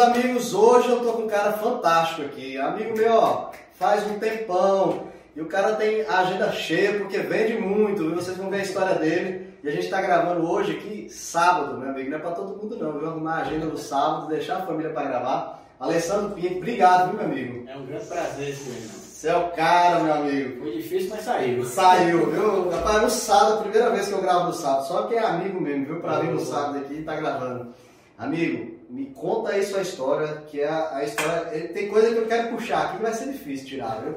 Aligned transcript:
meus 0.00 0.16
amigos, 0.16 0.54
hoje 0.54 0.88
eu 0.88 1.00
tô 1.00 1.12
com 1.12 1.22
um 1.24 1.28
cara 1.28 1.52
fantástico 1.52 2.22
aqui. 2.22 2.56
Amigo 2.56 2.96
meu, 2.96 3.12
ó, 3.12 3.50
faz 3.74 4.06
um 4.06 4.18
tempão. 4.18 5.08
E 5.36 5.40
o 5.42 5.46
cara 5.46 5.74
tem 5.74 6.02
a 6.06 6.20
agenda 6.20 6.50
cheia 6.52 6.98
porque 6.98 7.18
vende 7.18 7.58
muito, 7.58 8.04
viu? 8.04 8.14
Vocês 8.14 8.36
vão 8.38 8.48
ver 8.48 8.60
a 8.60 8.62
história 8.62 8.94
dele. 8.94 9.50
E 9.62 9.68
a 9.68 9.72
gente 9.72 9.90
tá 9.90 10.00
gravando 10.00 10.50
hoje 10.50 10.72
aqui, 10.72 11.10
sábado, 11.10 11.78
meu 11.78 11.90
amigo. 11.90 12.08
Não 12.08 12.16
é 12.16 12.20
pra 12.20 12.30
todo 12.30 12.56
mundo 12.56 12.78
não, 12.78 12.98
viu? 12.98 13.08
Arrumar 13.08 13.34
a 13.34 13.42
agenda 13.42 13.66
no 13.66 13.76
sábado, 13.76 14.28
deixar 14.28 14.56
a 14.56 14.66
família 14.66 14.90
para 14.90 15.08
gravar. 15.08 15.62
Alessandro 15.78 16.30
Pinto, 16.30 16.56
obrigado, 16.56 17.10
viu, 17.10 17.18
meu 17.18 17.26
amigo? 17.26 17.68
É 17.68 17.76
um 17.76 17.84
grande 17.84 18.06
prazer 18.06 18.48
esse 18.48 18.70
meu 18.70 18.78
irmão. 18.80 19.00
Você 19.00 19.28
é 19.28 19.36
o 19.36 19.48
cara, 19.50 20.00
meu 20.00 20.14
amigo. 20.14 20.62
Foi 20.62 20.72
difícil, 20.72 21.10
mas 21.10 21.24
saiu. 21.24 21.64
Saiu, 21.66 22.30
viu? 22.30 22.70
Rapaz, 22.70 23.02
no 23.02 23.10
sábado, 23.10 23.52
a 23.52 23.62
primeira 23.62 23.90
vez 23.90 24.08
que 24.08 24.14
eu 24.14 24.22
gravo 24.22 24.46
no 24.46 24.54
sábado. 24.54 24.86
Só 24.88 25.02
que 25.02 25.14
é 25.14 25.22
amigo 25.22 25.60
mesmo, 25.60 25.84
viu? 25.84 26.00
Pra 26.00 26.20
vir 26.20 26.30
no 26.30 26.40
sábado 26.40 26.78
aqui 26.78 26.94
e 26.94 27.02
tá 27.02 27.16
gravando. 27.16 27.74
Amigo, 28.16 28.79
me 28.90 29.06
conta 29.14 29.50
aí 29.50 29.62
sua 29.62 29.82
história, 29.82 30.42
que 30.48 30.60
é 30.60 30.68
a, 30.68 30.96
a 30.96 31.04
história. 31.04 31.68
Tem 31.68 31.88
coisa 31.88 32.10
que 32.12 32.18
eu 32.18 32.26
quero 32.26 32.48
puxar 32.56 32.86
aqui 32.86 32.96
que 32.96 33.02
vai 33.04 33.14
ser 33.14 33.30
difícil 33.32 33.66
tirar, 33.68 34.02
viu? 34.02 34.16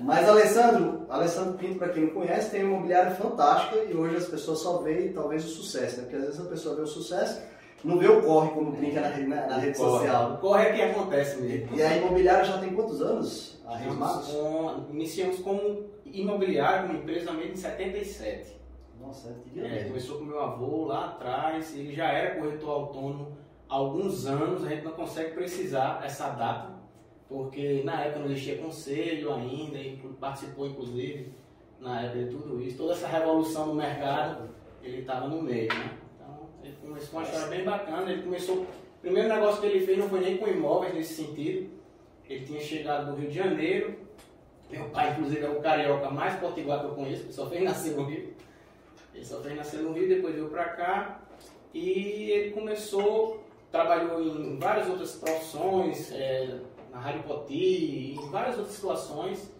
Mas 0.00 0.28
Alessandro, 0.28 1.06
Alessandro 1.10 1.58
Pinto, 1.58 1.78
pra 1.78 1.90
quem 1.90 2.04
não 2.04 2.10
conhece, 2.14 2.50
tem 2.50 2.64
uma 2.64 2.72
imobiliária 2.74 3.10
fantástica 3.12 3.76
e 3.84 3.94
hoje 3.94 4.16
as 4.16 4.26
pessoas 4.26 4.60
só 4.60 4.78
veem 4.78 5.12
talvez 5.12 5.44
o 5.44 5.48
sucesso, 5.48 5.96
né? 5.98 6.02
Porque 6.04 6.16
às 6.16 6.24
vezes 6.24 6.40
a 6.40 6.44
pessoa 6.48 6.74
vê 6.76 6.82
o 6.82 6.86
sucesso, 6.86 7.42
não 7.84 7.98
vê 7.98 8.08
o 8.08 8.22
corre 8.22 8.50
como 8.52 8.72
brinca 8.72 9.00
na, 9.02 9.10
na- 9.18 9.46
na 9.46 9.56
rede 9.58 9.76
social. 9.76 10.38
Corre 10.38 10.68
é 10.68 10.72
que 10.72 10.82
acontece 10.82 11.40
mesmo. 11.42 11.76
E 11.76 11.82
a 11.82 11.96
imobiliária 11.98 12.44
já 12.44 12.56
tem 12.58 12.72
quantos 12.74 13.02
anos? 13.02 13.60
A 13.66 13.76
Reis 13.76 13.94
com- 13.94 14.86
Iniciamos 14.90 15.38
como 15.40 15.84
imobiliário, 16.06 16.86
uma 16.90 16.98
empresa 16.98 17.30
mesmo 17.32 17.52
em 17.52 17.56
77. 17.56 18.54
Nossa, 19.00 19.36
É, 19.54 19.60
mesmo. 19.60 19.88
começou 19.88 20.18
com 20.18 20.24
meu 20.24 20.40
avô 20.40 20.86
lá 20.86 21.06
atrás, 21.08 21.74
ele 21.76 21.94
já 21.94 22.06
era 22.10 22.36
corretor 22.40 22.70
autônomo 22.70 23.36
alguns 23.74 24.24
anos, 24.24 24.64
a 24.64 24.68
gente 24.68 24.84
não 24.84 24.92
consegue 24.92 25.34
precisar 25.34 26.00
essa 26.04 26.28
data, 26.30 26.74
porque 27.28 27.82
na 27.84 28.02
época 28.02 28.20
não 28.20 28.26
existia 28.26 28.58
conselho 28.58 29.34
ainda, 29.34 29.76
ele 29.76 30.00
participou 30.20 30.68
inclusive 30.68 31.32
na 31.80 32.02
época 32.02 32.24
de 32.24 32.30
tudo 32.30 32.62
isso, 32.62 32.78
toda 32.78 32.92
essa 32.92 33.08
revolução 33.08 33.66
no 33.66 33.74
mercado, 33.74 34.48
ele 34.80 35.00
estava 35.00 35.26
no 35.26 35.42
meio, 35.42 35.74
né? 35.74 35.98
Então, 36.14 36.48
ele 36.62 36.76
começou 36.80 37.18
uma 37.18 37.22
história 37.24 37.48
bem 37.48 37.64
bacana, 37.64 38.12
ele 38.12 38.22
começou, 38.22 38.62
o 38.62 38.66
primeiro 39.02 39.28
negócio 39.28 39.60
que 39.60 39.66
ele 39.66 39.84
fez 39.84 39.98
não 39.98 40.08
foi 40.08 40.20
nem 40.20 40.36
com 40.36 40.46
imóveis 40.46 40.94
nesse 40.94 41.24
sentido, 41.24 41.68
ele 42.28 42.46
tinha 42.46 42.60
chegado 42.60 43.10
do 43.10 43.16
Rio 43.20 43.28
de 43.28 43.36
Janeiro, 43.36 43.98
meu 44.70 44.88
pai 44.90 45.12
inclusive 45.12 45.44
é 45.44 45.50
o 45.50 45.60
carioca 45.60 46.10
mais 46.10 46.38
potiguar 46.38 46.78
que 46.78 46.86
eu 46.86 46.94
conheço, 46.94 47.24
que 47.24 47.32
só 47.32 47.50
fez 47.50 47.64
nascer 47.64 47.96
no 47.96 48.04
Rio, 48.04 48.32
ele 49.12 49.24
só 49.24 49.40
fez 49.40 49.56
nascer 49.56 49.80
no 49.80 49.92
Rio, 49.92 50.08
depois 50.08 50.32
veio 50.32 50.48
pra 50.48 50.64
cá. 50.70 51.20
E 51.72 52.30
ele 52.30 52.50
começou, 52.52 53.43
trabalhou 53.74 54.22
em 54.22 54.56
várias 54.56 54.88
outras 54.88 55.16
profissões, 55.16 56.12
é, 56.12 56.60
na 56.92 57.00
Rádio 57.00 57.24
Poti, 57.24 58.14
em 58.14 58.30
várias 58.30 58.56
outras 58.56 58.76
situações. 58.76 59.52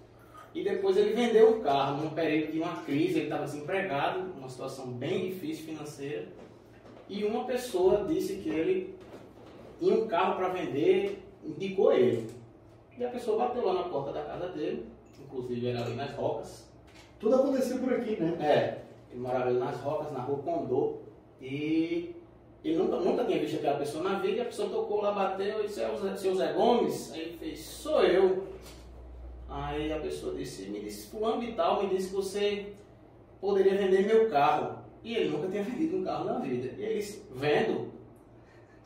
E 0.54 0.62
depois 0.62 0.96
ele 0.96 1.14
vendeu 1.14 1.56
um 1.56 1.60
carro 1.62 2.00
num 2.00 2.10
período 2.10 2.52
de 2.52 2.60
uma 2.60 2.76
crise, 2.84 3.18
ele 3.18 3.24
estava 3.24 3.42
desempregado, 3.42 4.20
uma 4.38 4.48
situação 4.48 4.86
bem 4.86 5.30
difícil 5.30 5.64
financeira. 5.64 6.28
E 7.08 7.24
uma 7.24 7.44
pessoa 7.44 8.04
disse 8.04 8.36
que 8.36 8.48
ele 8.48 8.94
tinha 9.80 9.96
um 9.96 10.06
carro 10.06 10.36
para 10.36 10.50
vender, 10.50 11.20
indicou 11.44 11.92
ele. 11.92 12.30
E 12.96 13.04
a 13.04 13.08
pessoa 13.08 13.48
bateu 13.48 13.66
lá 13.66 13.72
na 13.72 13.82
porta 13.82 14.12
da 14.12 14.22
casa 14.22 14.50
dele, 14.50 14.86
inclusive 15.20 15.66
era 15.66 15.84
ali 15.84 15.96
nas 15.96 16.14
Rocas, 16.14 16.70
Tudo 17.18 17.34
aconteceu 17.34 17.80
por 17.80 17.92
aqui, 17.92 18.14
né? 18.20 18.36
é, 18.40 18.84
ele 19.10 19.20
morava 19.20 19.48
ali 19.48 19.58
nas 19.58 19.76
rocas, 19.80 20.12
na 20.12 20.20
rua 20.20 20.38
Condô, 20.38 20.98
e 21.40 22.14
ele 22.64 22.78
nunca, 22.78 22.96
nunca 22.96 23.24
tinha 23.24 23.38
visto 23.38 23.56
aquela 23.56 23.78
pessoa 23.78 24.02
na 24.02 24.18
vida, 24.18 24.36
e 24.36 24.40
a 24.40 24.46
pessoa 24.46 24.70
tocou 24.70 25.02
lá, 25.02 25.12
bateu, 25.12 25.62
e 25.62 25.66
disse, 25.66 25.82
é 25.82 25.90
o 25.90 25.98
Zé, 25.98 26.16
seu 26.16 26.34
Zé 26.34 26.52
Gomes? 26.54 27.12
Aí 27.12 27.20
ele 27.20 27.36
fez, 27.36 27.60
sou 27.60 28.02
eu. 28.02 28.44
Aí 29.50 29.92
a 29.92 29.98
pessoa 29.98 30.34
disse, 30.34 30.62
me 30.70 30.80
disse, 30.80 31.10
fulano 31.10 31.42
de 31.42 31.52
tal, 31.52 31.82
me 31.82 31.94
disse 31.94 32.08
que 32.08 32.14
você 32.14 32.66
poderia 33.38 33.76
vender 33.76 34.06
meu 34.06 34.30
carro. 34.30 34.78
E 35.02 35.14
ele 35.14 35.28
nunca 35.28 35.48
tinha 35.48 35.62
vendido 35.62 35.98
um 35.98 36.04
carro 36.04 36.24
na 36.24 36.38
vida. 36.38 36.74
E 36.78 36.82
ele 36.82 36.94
disse, 36.94 37.22
vendo? 37.34 37.92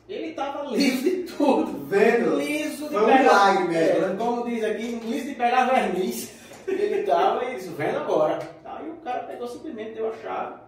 Ele 0.09 0.27
estava 0.31 0.69
livre 0.75 1.09
de 1.09 1.31
tudo. 1.31 1.85
Vendo? 1.85 2.35
Liso 2.37 2.89
de 2.89 2.95
Foi 2.95 3.03
um 3.03 3.05
pegar, 3.05 3.19
milagre 3.21 3.63
mesmo, 3.69 4.03
é, 4.03 4.07
né? 4.09 4.15
como 4.17 4.43
diz 4.43 4.63
aqui, 4.63 4.99
liso 5.05 5.27
de 5.29 5.35
pegar 5.35 5.65
verniz. 5.65 6.33
Ele 6.67 7.03
tava 7.03 7.45
e 7.45 7.55
disse, 7.55 7.69
vendo 7.69 7.99
agora. 7.99 8.39
Aí 8.65 8.89
o 8.89 8.97
cara 8.97 9.23
pegou 9.23 9.47
simplesmente, 9.47 9.93
deu 9.93 10.09
a 10.09 10.15
chave. 10.17 10.59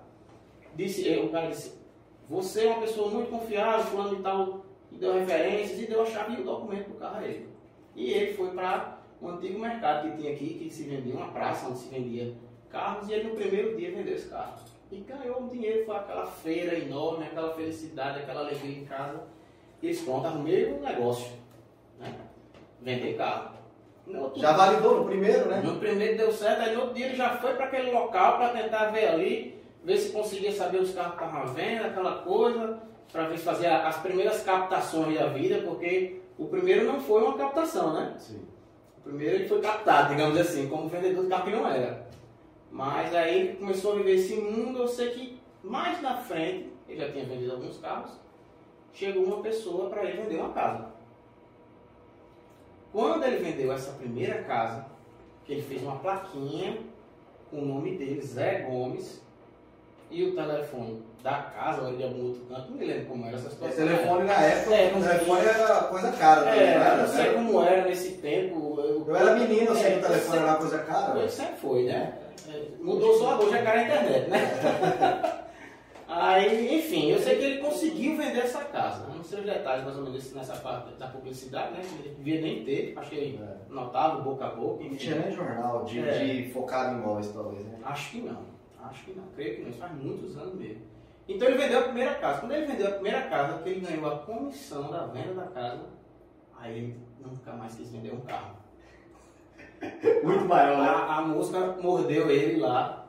Disse, 0.76 1.10
o 1.18 1.30
cara 1.30 1.48
disse, 1.48 1.81
você 2.32 2.66
é 2.66 2.70
uma 2.70 2.80
pessoa 2.80 3.12
muito 3.12 3.30
confiável, 3.30 3.84
fulano 3.88 4.18
e 4.18 4.22
tal, 4.22 4.66
e 4.90 4.98
deu 4.98 5.14
referências, 5.14 5.78
e 5.82 5.86
deu 5.86 6.02
a 6.02 6.06
chave 6.06 6.38
e 6.38 6.42
o 6.42 6.46
documento 6.46 6.88
do 6.88 6.96
carro 6.96 7.18
a 7.18 7.28
ele. 7.28 7.50
E 7.94 8.14
ele 8.14 8.34
foi 8.34 8.52
para 8.52 9.00
um 9.22 9.28
antigo 9.28 9.60
mercado 9.60 10.10
que 10.10 10.18
tinha 10.18 10.32
aqui, 10.32 10.54
que 10.54 10.74
se 10.74 10.84
vendia, 10.84 11.14
uma 11.14 11.28
praça 11.28 11.68
onde 11.68 11.80
se 11.80 11.90
vendia 11.90 12.34
carros, 12.70 13.10
e 13.10 13.14
ele 13.14 13.28
no 13.28 13.36
primeiro 13.36 13.76
dia 13.76 13.92
vendeu 13.92 14.16
esse 14.16 14.30
carro. 14.30 14.54
E 14.90 15.02
ganhou 15.02 15.42
um 15.42 15.50
dinheiro, 15.50 15.86
foi 15.86 15.96
aquela 15.98 16.26
feira 16.26 16.80
enorme, 16.80 17.26
aquela 17.26 17.54
felicidade, 17.54 18.20
aquela 18.20 18.42
alegria 18.42 18.80
em 18.80 18.86
casa. 18.86 19.24
E 19.82 19.88
eles 19.88 20.02
pronto, 20.02 20.26
arrumei 20.26 20.72
um 20.72 20.80
negócio. 20.80 21.32
Né? 22.00 22.16
Vender 22.82 23.18
carro. 23.18 23.56
Já 24.38 24.54
validou 24.54 25.00
no 25.00 25.06
primeiro, 25.06 25.50
né? 25.50 25.62
no 25.62 25.80
primeiro 25.80 26.18
deu 26.18 26.32
certo, 26.32 26.62
aí 26.62 26.74
no 26.74 26.82
outro 26.82 26.96
dia 26.96 27.08
ele 27.08 27.16
já 27.16 27.38
foi 27.38 27.54
para 27.56 27.66
aquele 27.66 27.92
local 27.92 28.38
para 28.38 28.50
tentar 28.50 28.86
ver 28.86 29.08
ali, 29.10 29.61
ver 29.84 29.98
se 29.98 30.12
conseguia 30.12 30.52
saber 30.52 30.82
os 30.82 30.94
carros 30.94 31.16
que 31.16 31.24
estavam 31.24 31.42
à 31.42 31.46
venda, 31.46 31.88
aquela 31.88 32.20
coisa, 32.20 32.80
para 33.12 33.28
ver 33.28 33.38
se 33.38 33.44
fazia 33.44 33.88
as 33.88 33.98
primeiras 33.98 34.44
captações 34.44 35.18
da 35.18 35.28
vida, 35.28 35.62
porque 35.66 36.22
o 36.38 36.46
primeiro 36.46 36.86
não 36.86 37.00
foi 37.00 37.22
uma 37.24 37.38
captação, 37.38 37.94
né? 37.94 38.16
Sim. 38.18 38.46
O 39.00 39.02
primeiro 39.02 39.36
ele 39.36 39.48
foi 39.48 39.60
captado, 39.62 40.10
digamos 40.10 40.40
assim, 40.40 40.68
como 40.70 40.88
vendedor 40.88 41.24
de 41.24 41.30
carro 41.30 41.46
que 41.46 41.52
não 41.52 41.68
era. 41.68 42.08
Mas 42.72 43.14
aí 43.14 43.40
ele 43.40 43.58
começou 43.58 43.94
a 43.94 43.96
viver 43.96 44.16
esse 44.16 44.36
mundo, 44.36 44.80
eu 44.80 44.88
sei 44.88 45.10
que 45.10 45.42
mais 45.64 46.02
na 46.02 46.18
frente, 46.18 46.72
ele 46.88 47.00
já 47.00 47.12
tinha 47.12 47.26
vendido 47.26 47.52
alguns 47.52 47.78
carros, 47.78 48.12
chegou 48.94 49.24
uma 49.24 49.42
pessoa 49.42 49.90
para 49.90 50.04
ele 50.04 50.22
vender 50.22 50.38
uma 50.38 50.54
casa. 50.54 50.90
Quando 52.92 53.24
ele 53.24 53.38
vendeu 53.38 53.72
essa 53.72 53.94
primeira 53.94 54.44
casa, 54.44 54.86
que 55.46 55.54
ele 55.54 55.62
fez 55.62 55.82
uma 55.82 55.98
plaquinha 55.98 56.78
com 57.50 57.60
o 57.60 57.66
nome 57.66 57.98
dele, 57.98 58.22
Zé 58.22 58.62
Gomes, 58.62 59.22
e 60.12 60.24
o 60.26 60.36
telefone 60.36 61.02
da 61.24 61.34
casa, 61.56 61.82
ou 61.88 61.96
de 61.96 62.04
algum 62.04 62.28
outro 62.28 62.42
canto, 62.46 62.72
não 62.72 62.78
me 62.78 62.86
lembro 62.86 63.06
como 63.06 63.26
era 63.28 63.36
essa 63.38 63.48
O 63.48 63.52
situação. 63.52 63.88
telefone 63.88 64.24
na 64.26 64.34
época, 64.34 64.76
É, 64.76 64.88
o 64.88 65.02
telefone 65.04 65.42
era 65.46 65.84
coisa 65.84 66.12
cara. 66.14 66.42
também, 66.44 66.60
É, 66.60 66.76
não 66.78 66.82
era, 66.86 66.94
eu 66.96 66.98
não 67.02 67.08
sei 67.08 67.24
né? 67.24 67.34
como 67.34 67.64
era 67.64 67.86
nesse 67.86 68.12
tempo. 68.18 68.76
Eu, 68.80 69.06
Eu 69.08 69.16
era 69.16 69.36
menino, 69.36 69.68
eu 69.68 69.76
sei 69.76 69.92
que 69.92 69.98
o 69.98 70.00
É, 70.00 70.08
telefone 70.08 70.38
era 70.38 70.48
uma 70.48 70.56
coisa 70.58 70.80
cara. 70.80 71.30
Sempre 71.30 71.56
foi, 71.58 71.84
né? 71.84 72.14
É, 72.50 72.64
Mudou 72.80 73.18
só 73.20 73.32
agora, 73.32 73.52
já 73.52 73.64
caiu 73.64 73.78
na 73.82 73.84
internet, 73.88 74.30
né? 74.30 75.34
Aí, 76.14 76.78
enfim, 76.78 77.12
eu 77.12 77.20
sei 77.20 77.38
que 77.38 77.44
ele 77.46 77.58
conseguiu 77.62 78.18
vender 78.18 78.40
essa 78.42 78.66
casa. 78.66 79.06
Não 79.08 79.24
sei 79.24 79.40
os 79.40 79.46
detalhes 79.46 79.86
mais 79.86 79.96
ou 79.98 80.04
menos 80.04 80.34
nessa 80.34 80.58
parte 80.58 80.94
da 80.96 81.08
publicidade, 81.08 81.72
né? 81.72 81.80
Ele 82.04 82.14
devia 82.18 82.42
nem 82.42 82.66
ter, 82.66 82.94
acho 82.98 83.10
que 83.10 83.16
ele 83.16 83.40
É. 83.42 83.74
notava 83.74 84.20
boca 84.20 84.46
a 84.46 84.50
boca. 84.50 84.84
Não 84.84 84.96
tinha 84.98 85.16
nem 85.16 85.32
jornal 85.32 85.86
de, 85.86 86.00
É. 86.00 86.12
de 86.20 86.50
focado 86.52 86.96
em 86.96 86.98
imóveis, 87.00 87.32
talvez, 87.32 87.64
né? 87.66 87.78
Acho 87.86 88.12
que 88.12 88.22
não. 88.22 88.42
Acho 88.84 89.06
que 89.06 89.14
não. 89.14 89.24
Creio 89.36 89.56
que 89.56 89.62
não. 89.62 89.70
Isso 89.70 89.80
faz 89.80 89.94
muitos 89.94 90.38
anos 90.38 90.56
mesmo. 90.56 90.82
Então 91.28 91.48
ele 91.48 91.58
vendeu 91.58 91.80
a 91.80 91.84
primeira 91.84 92.16
casa. 92.16 92.40
Quando 92.40 92.52
ele 92.54 92.66
vendeu 92.66 92.88
a 92.88 92.92
primeira 92.92 93.22
casa, 93.24 93.62
que 93.62 93.70
ele 93.70 93.80
ganhou 93.82 94.12
a 94.12 94.20
comissão 94.20 94.92
da 94.92 95.06
venda 95.08 95.34
da 95.34 95.48
casa, 95.48 95.86
aí 96.60 96.78
ele 96.78 96.98
nunca 97.20 97.54
mais 97.54 97.76
quis 97.76 97.92
vender 97.92 98.14
um 98.14 98.22
carro. 98.22 98.58
Muito 100.24 100.46
maior, 100.46 100.78
né? 100.82 100.88
A, 100.90 101.18
a 101.18 101.22
mosca 101.22 101.60
mordeu 101.82 102.30
ele 102.30 102.60
lá 102.60 103.08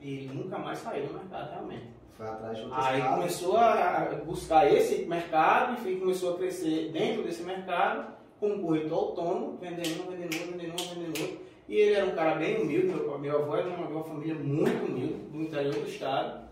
e 0.00 0.16
ele 0.16 0.34
nunca 0.34 0.58
mais 0.58 0.78
saiu 0.78 1.06
do 1.06 1.14
mercado 1.14 1.50
realmente. 1.50 1.94
Foi 2.16 2.26
atrás 2.26 2.56
de 2.56 2.64
outras 2.64 2.86
Aí 2.86 3.00
casas. 3.00 3.14
começou 3.16 3.56
a 3.56 4.00
buscar 4.24 4.72
esse 4.72 5.04
mercado, 5.06 5.72
enfim, 5.72 5.98
começou 5.98 6.34
a 6.34 6.38
crescer 6.38 6.92
dentro 6.92 7.24
desse 7.24 7.42
mercado, 7.42 8.12
como 8.38 8.62
corretor 8.62 8.98
autônomo, 8.98 9.58
vendendo, 9.60 10.08
vendendo, 10.08 10.30
vendendo, 10.30 10.94
vendendo. 10.94 11.40
E 11.68 11.76
ele 11.76 11.94
era 11.94 12.06
um 12.06 12.14
cara 12.14 12.34
bem 12.34 12.60
humilde, 12.60 12.88
meu, 12.88 13.18
meu 13.18 13.38
avô 13.38 13.56
era 13.56 13.68
uma, 13.68 13.86
de 13.86 13.92
uma 13.92 14.04
família 14.04 14.34
muito 14.34 14.84
humilde, 14.84 15.14
do 15.32 15.42
interior 15.42 15.74
do 15.74 15.88
estado, 15.88 16.44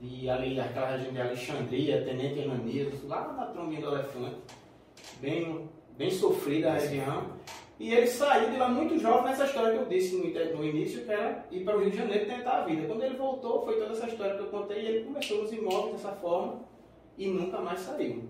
de 0.00 0.28
ali, 0.28 0.60
aquela 0.60 0.96
região 0.96 1.12
de 1.12 1.20
Alexandria, 1.20 2.04
Tenente 2.04 2.42
Ananias, 2.42 3.02
lá 3.04 3.32
na 3.32 3.46
trombinha 3.46 3.80
do 3.80 3.94
elefante, 3.94 4.36
bem, 5.20 5.68
bem 5.96 6.10
sofrida 6.10 6.72
a 6.72 6.74
região. 6.74 7.32
E 7.80 7.92
ele 7.92 8.06
saiu 8.06 8.50
de 8.50 8.56
lá 8.56 8.68
muito 8.68 8.98
jovem 8.98 9.24
nessa 9.24 9.46
história 9.46 9.72
que 9.72 9.78
eu 9.78 9.86
disse 9.86 10.14
no, 10.14 10.56
no 10.56 10.64
início, 10.64 11.04
que 11.04 11.10
era 11.10 11.44
ir 11.50 11.64
para 11.64 11.76
o 11.76 11.80
Rio 11.80 11.90
de 11.90 11.96
Janeiro 11.96 12.26
tentar 12.26 12.58
a 12.58 12.64
vida. 12.64 12.86
Quando 12.86 13.02
ele 13.02 13.16
voltou, 13.16 13.64
foi 13.64 13.76
toda 13.78 13.92
essa 13.92 14.06
história 14.06 14.36
que 14.36 14.42
eu 14.42 14.46
contei, 14.46 14.82
e 14.82 14.86
ele 14.86 15.04
começou 15.04 15.42
nos 15.42 15.52
imóveis 15.52 15.96
dessa 15.96 16.12
forma 16.12 16.60
e 17.16 17.28
nunca 17.28 17.60
mais 17.60 17.80
saiu. 17.80 18.24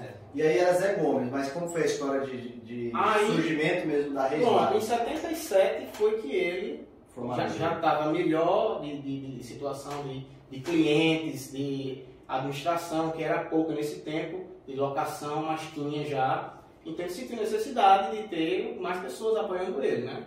É. 0.00 0.08
E 0.34 0.42
aí 0.42 0.58
era 0.58 0.72
Zé 0.74 0.94
Gomes, 0.94 1.30
mas 1.30 1.50
como 1.52 1.68
foi 1.68 1.82
a 1.82 1.86
história 1.86 2.26
de, 2.26 2.48
de 2.60 2.90
Aí- 2.94 3.26
surgimento 3.26 3.86
mesmo 3.86 4.14
da 4.14 4.26
região? 4.28 4.54
Pronto, 4.54 4.76
em 4.76 4.80
77 4.80 5.86
foi 5.96 6.18
que 6.20 6.30
ele 6.34 6.76
já 6.76 7.14
Formado. 7.14 7.58
já 7.58 7.74
estava 7.76 8.12
melhor 8.12 8.82
de, 8.82 8.98
de- 9.00 9.36
de 9.38 9.44
situação 9.44 10.02
de, 10.02 10.26
de 10.50 10.60
clientes, 10.60 11.50
de 11.52 12.04
administração, 12.28 13.10
que 13.12 13.22
era 13.22 13.44
pouco 13.44 13.72
nesse 13.72 14.00
tempo, 14.00 14.44
de 14.66 14.74
locação, 14.74 15.42
mas 15.44 15.60
tinha 15.72 16.04
já. 16.04 16.54
Então 16.84 17.04
ele 17.04 17.14
sentiu 17.14 17.36
necessidade 17.36 18.16
de 18.16 18.28
ter 18.28 18.76
mais 18.80 19.00
pessoas 19.00 19.38
apoiando 19.38 19.82
ele, 19.82 20.02
né? 20.04 20.24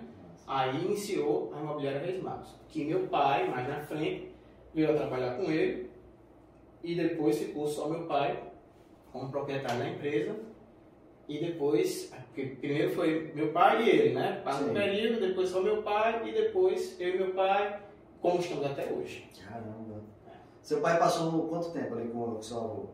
Aí 0.48 0.84
iniciou 0.84 1.54
a 1.56 1.60
imobiliária 1.62 2.00
Reis 2.00 2.24
Magos, 2.24 2.50
que 2.70 2.84
meu 2.86 3.02
pai, 3.08 3.48
mais 3.48 3.68
na 3.68 3.82
frente, 3.82 4.32
veio 4.74 4.90
a 4.92 4.94
trabalhar 4.96 5.36
com 5.38 5.44
ele 5.52 5.90
e 6.84 6.96
depois 6.96 7.38
ficou 7.38 7.68
só 7.68 7.88
meu 7.88 8.06
pai 8.08 8.40
como 9.12 9.30
proprietário 9.30 9.80
da 9.80 9.90
empresa 9.90 10.36
e 11.28 11.40
depois, 11.40 12.12
primeiro 12.34 12.92
foi 12.96 13.32
meu 13.36 13.52
pai 13.52 13.84
e 13.84 13.90
ele, 13.90 14.14
né? 14.16 14.42
Passa 14.44 14.64
um 14.64 14.74
período, 14.74 15.20
depois 15.20 15.50
só 15.50 15.62
meu 15.62 15.84
pai 15.84 16.28
e 16.28 16.34
depois 16.34 17.00
eu 17.00 17.16
e 17.16 17.18
meu 17.20 17.34
pai, 17.34 17.82
como 18.20 18.40
estamos 18.40 18.66
até 18.66 18.92
hoje. 18.92 19.30
Caramba. 19.48 20.02
É. 20.28 20.32
Seu 20.62 20.82
pai 20.82 20.98
passou 20.98 21.48
quanto 21.48 21.72
tempo 21.72 21.94
ali 21.94 22.08
com 22.08 22.38
o 22.38 22.42
seu 22.42 22.58
avô? 22.58 22.86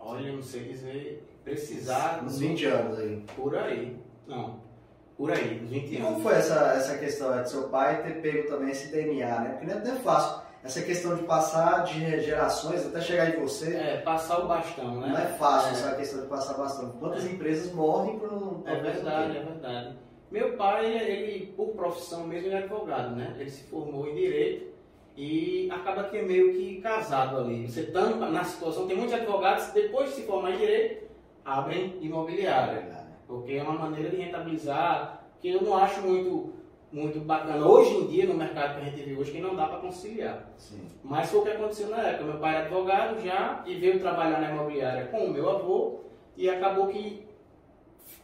Olha, 0.00 0.32
não 0.32 0.42
sei 0.42 0.64
dizer, 0.64 1.22
precisar... 1.44 2.24
Uns 2.24 2.38
20 2.38 2.64
anos 2.64 2.98
aí. 2.98 3.22
Por 3.36 3.54
aí, 3.54 3.98
não. 4.26 4.58
Por 5.14 5.30
aí, 5.30 5.60
uns 5.62 5.68
20 5.68 5.96
anos. 5.96 6.08
Como 6.08 6.20
foi 6.22 6.34
essa, 6.36 6.72
essa 6.72 6.96
questão 6.96 7.42
de 7.42 7.50
seu 7.50 7.68
pai 7.68 8.02
ter 8.02 8.22
pego 8.22 8.48
também 8.48 8.70
esse 8.70 8.90
DNA, 8.90 9.40
né? 9.40 9.50
Porque 9.50 9.66
não 9.66 9.94
é 9.94 9.96
fácil 9.96 10.42
essa 10.62 10.82
questão 10.82 11.16
de 11.16 11.22
passar 11.22 11.84
de 11.84 12.20
gerações 12.20 12.86
até 12.86 13.00
chegar 13.00 13.30
em 13.30 13.40
você. 13.40 13.76
É, 13.76 13.96
passar 13.98 14.40
o 14.40 14.48
bastão, 14.48 15.00
né? 15.00 15.08
Não 15.08 15.18
é 15.18 15.26
fácil 15.26 15.70
é. 15.70 15.72
essa 15.72 15.96
questão 15.96 16.20
de 16.22 16.26
passar 16.28 16.54
bastão. 16.54 16.90
Quantas 17.00 17.24
é. 17.24 17.30
empresas 17.30 17.72
morrem 17.72 18.18
por 18.18 18.32
um. 18.32 18.62
É 18.66 18.76
verdade, 18.76 19.38
é 19.38 19.42
verdade. 19.42 19.96
Meu 20.30 20.56
pai, 20.56 20.86
ele, 20.86 21.46
por 21.56 21.68
profissão 21.70 22.26
mesmo, 22.26 22.48
ele 22.48 22.54
é 22.54 22.58
advogado, 22.58 23.16
né? 23.16 23.34
Ele 23.38 23.50
se 23.50 23.64
formou 23.64 24.06
em 24.06 24.14
direito 24.14 24.70
e 25.16 25.68
acaba 25.72 26.04
que 26.04 26.18
é 26.18 26.22
meio 26.22 26.52
que 26.52 26.80
casado 26.80 27.38
ali. 27.38 27.68
Você 27.68 27.80
está 27.80 28.02
na 28.06 28.44
situação, 28.44 28.86
tem 28.86 28.96
muitos 28.96 29.14
advogados 29.14 29.66
que 29.66 29.80
depois 29.82 30.10
de 30.10 30.16
se 30.16 30.22
formar 30.22 30.52
em 30.52 30.58
direito, 30.58 31.08
abrem 31.44 31.98
imobiliária. 32.00 33.00
Porque 33.26 33.54
é 33.54 33.62
uma 33.62 33.72
maneira 33.72 34.10
de 34.10 34.16
rentabilizar, 34.16 35.24
que 35.40 35.48
eu 35.48 35.62
não 35.62 35.76
acho 35.76 36.00
muito 36.02 36.52
muito 36.92 37.20
bacana 37.20 37.64
hoje 37.64 37.94
em 37.94 38.06
dia 38.06 38.26
no 38.26 38.34
mercado 38.34 38.74
que 38.74 38.80
a 38.80 38.84
gente 38.84 39.02
vive 39.02 39.20
hoje 39.20 39.32
que 39.32 39.40
não 39.40 39.54
dá 39.54 39.66
para 39.66 39.78
conciliar. 39.78 40.50
Sim. 40.56 40.86
Mas 41.04 41.30
foi 41.30 41.40
o 41.40 41.42
que 41.42 41.50
aconteceu 41.50 41.88
na 41.88 41.98
época. 41.98 42.24
Meu 42.24 42.38
pai 42.38 42.56
era 42.56 42.64
advogado 42.64 43.20
já 43.22 43.62
e 43.66 43.76
veio 43.76 44.00
trabalhar 44.00 44.40
na 44.40 44.50
imobiliária 44.50 45.06
com 45.06 45.26
o 45.26 45.30
meu 45.30 45.48
avô 45.48 46.00
e 46.36 46.48
acabou 46.48 46.88
que 46.88 47.26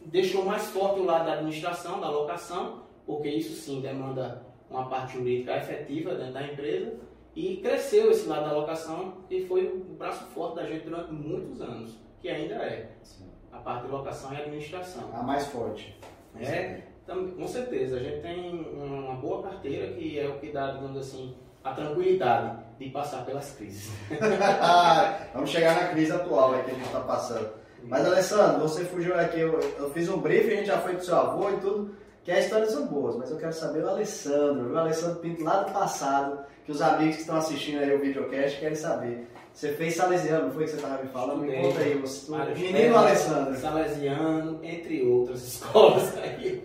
deixou 0.05 0.43
mais 0.43 0.69
forte 0.69 0.99
o 0.99 1.05
lado 1.05 1.25
da 1.25 1.33
administração, 1.33 1.99
da 1.99 2.09
locação, 2.09 2.83
porque 3.05 3.29
isso 3.29 3.53
sim 3.55 3.81
demanda 3.81 4.45
uma 4.69 4.89
parte 4.89 5.13
jurídica 5.13 5.55
efetiva 5.55 6.15
dentro 6.15 6.33
da 6.33 6.43
empresa 6.45 6.95
e 7.35 7.57
cresceu 7.57 8.11
esse 8.11 8.27
lado 8.27 8.49
da 8.49 8.53
locação 8.53 9.13
e 9.29 9.45
foi 9.45 9.67
o 9.67 9.95
braço 9.95 10.25
forte 10.25 10.55
da 10.55 10.65
gente 10.65 10.83
durante 10.83 11.13
muitos 11.13 11.61
anos, 11.61 11.97
que 12.19 12.29
ainda 12.29 12.55
é. 12.55 12.89
Sim. 13.03 13.29
A 13.51 13.59
parte 13.59 13.85
de 13.85 13.91
locação 13.91 14.33
e 14.33 14.37
administração. 14.37 15.09
A 15.13 15.23
mais 15.23 15.47
forte. 15.47 15.97
É, 16.39 16.81
então, 17.07 17.25
com 17.25 17.47
certeza, 17.47 17.95
a 17.95 17.99
gente 17.99 18.21
tem 18.21 18.67
uma 18.75 19.15
boa 19.15 19.41
carteira 19.41 19.93
que 19.93 20.19
é 20.19 20.27
o 20.27 20.39
que 20.39 20.51
dá, 20.51 20.71
digamos 20.71 20.97
assim, 20.97 21.33
a 21.63 21.71
tranquilidade 21.71 22.57
de 22.77 22.89
passar 22.89 23.25
pelas 23.25 23.49
crises. 23.53 23.89
Vamos 25.33 25.49
chegar 25.49 25.81
na 25.81 25.87
crise 25.87 26.11
atual 26.11 26.53
que 26.65 26.71
a 26.71 26.73
gente 26.73 26.85
está 26.85 26.99
passando. 26.99 27.49
Mas, 27.83 28.05
Alessandro, 28.05 28.59
você 28.59 28.83
fugiu 28.83 29.17
aqui, 29.17 29.39
eu, 29.39 29.57
eu 29.79 29.89
fiz 29.91 30.09
um 30.09 30.17
briefing, 30.17 30.51
a 30.51 30.55
gente 30.57 30.65
já 30.65 30.79
foi 30.79 30.97
do 30.97 31.05
seu 31.05 31.15
avô 31.15 31.49
e 31.49 31.57
tudo, 31.61 31.95
que 32.25 32.31
as 32.31 32.43
histórias 32.43 32.71
são 32.71 32.87
boas, 32.87 33.15
mas 33.15 33.31
eu 33.31 33.37
quero 33.37 33.53
saber 33.53 33.85
o 33.85 33.89
Alessandro, 33.89 34.73
o 34.73 34.77
Alessandro 34.77 35.21
Pinto 35.21 35.45
lá 35.45 35.63
do 35.63 35.71
passado, 35.71 36.39
que 36.65 36.73
os 36.73 36.81
amigos 36.81 37.15
que 37.15 37.21
estão 37.21 37.37
assistindo 37.37 37.79
aí 37.79 37.95
o 37.95 38.01
videocast 38.01 38.59
querem 38.59 38.75
saber. 38.75 39.25
Você 39.57 39.71
fez 39.71 39.95
salesiano, 39.95 40.45
não 40.45 40.53
foi 40.53 40.65
que 40.65 40.69
você 40.69 40.75
estava 40.75 41.01
me 41.01 41.09
falando? 41.09 41.41
Me 41.41 41.57
conta 41.59 41.79
aí, 41.79 41.95
você, 41.95 42.31
o 42.31 42.59
menino 42.59 42.95
Alessandro. 42.95 43.55
Salesiano, 43.55 44.59
entre 44.63 45.01
outras 45.01 45.41
escolas 45.41 46.15
aí. 46.15 46.63